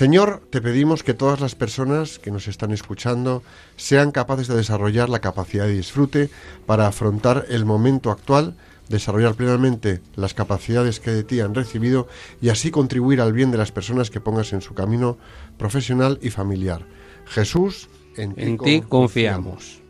[0.00, 3.42] Señor, te pedimos que todas las personas que nos están escuchando
[3.76, 6.30] sean capaces de desarrollar la capacidad de disfrute
[6.64, 8.56] para afrontar el momento actual,
[8.88, 12.08] desarrollar plenamente las capacidades que de ti han recibido
[12.40, 15.18] y así contribuir al bien de las personas que pongas en su camino
[15.58, 16.86] profesional y familiar.
[17.26, 19.82] Jesús, en, ti, confiamos.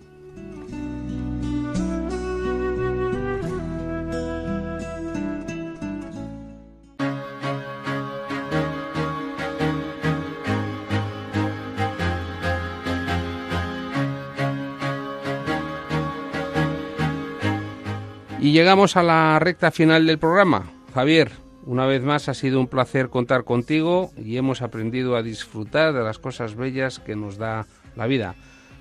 [18.50, 20.72] Llegamos a la recta final del programa.
[20.92, 21.30] Javier,
[21.66, 26.02] Una vez más ha sido un placer contar contigo y hemos aprendido a disfrutar de
[26.02, 28.34] las cosas bellas que nos da la vida.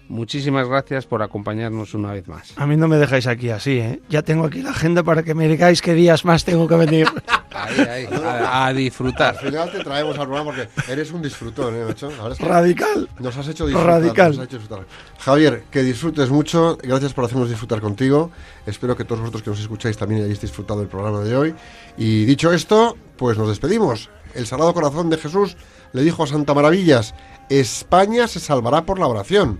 [0.09, 2.53] Muchísimas gracias por acompañarnos una vez más.
[2.55, 4.01] A mí no me dejáis aquí así, ¿eh?
[4.09, 7.07] Ya tengo aquí la agenda para que me digáis qué días más tengo que venir.
[7.51, 9.35] Ahí, ahí, a, a disfrutar.
[9.35, 12.09] Al final te traemos al programa porque eres un disfrutón, ¿eh, macho?
[12.31, 13.09] Es que Radical.
[13.19, 14.01] Nos has hecho disfrutar.
[14.01, 14.29] Radical.
[14.29, 14.85] nos has hecho disfrutar.
[15.17, 16.77] Javier, que disfrutes mucho.
[16.81, 18.29] Gracias por hacernos disfrutar contigo.
[18.67, 21.55] Espero que todos vosotros que nos escucháis también hayáis disfrutado del programa de hoy.
[21.97, 24.11] Y dicho esto, pues nos despedimos.
[24.35, 25.57] El Sagrado Corazón de Jesús
[25.91, 27.15] le dijo a Santa Maravillas,
[27.49, 29.59] España se salvará por la oración.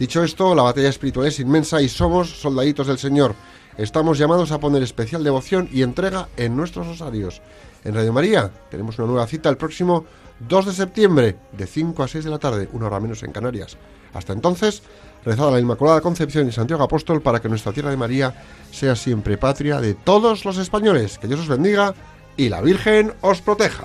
[0.00, 3.34] Dicho esto, la batalla espiritual es inmensa y somos soldaditos del Señor.
[3.76, 7.42] Estamos llamados a poner especial devoción y entrega en nuestros rosarios.
[7.84, 10.06] En Radio María tenemos una nueva cita el próximo
[10.48, 13.76] 2 de septiembre, de 5 a 6 de la tarde, una hora menos en Canarias.
[14.14, 14.82] Hasta entonces,
[15.22, 18.34] rezad a la Inmaculada Concepción y Santiago Apóstol para que nuestra tierra de María
[18.70, 21.18] sea siempre patria de todos los españoles.
[21.18, 21.94] Que Dios os bendiga
[22.38, 23.84] y la Virgen os proteja.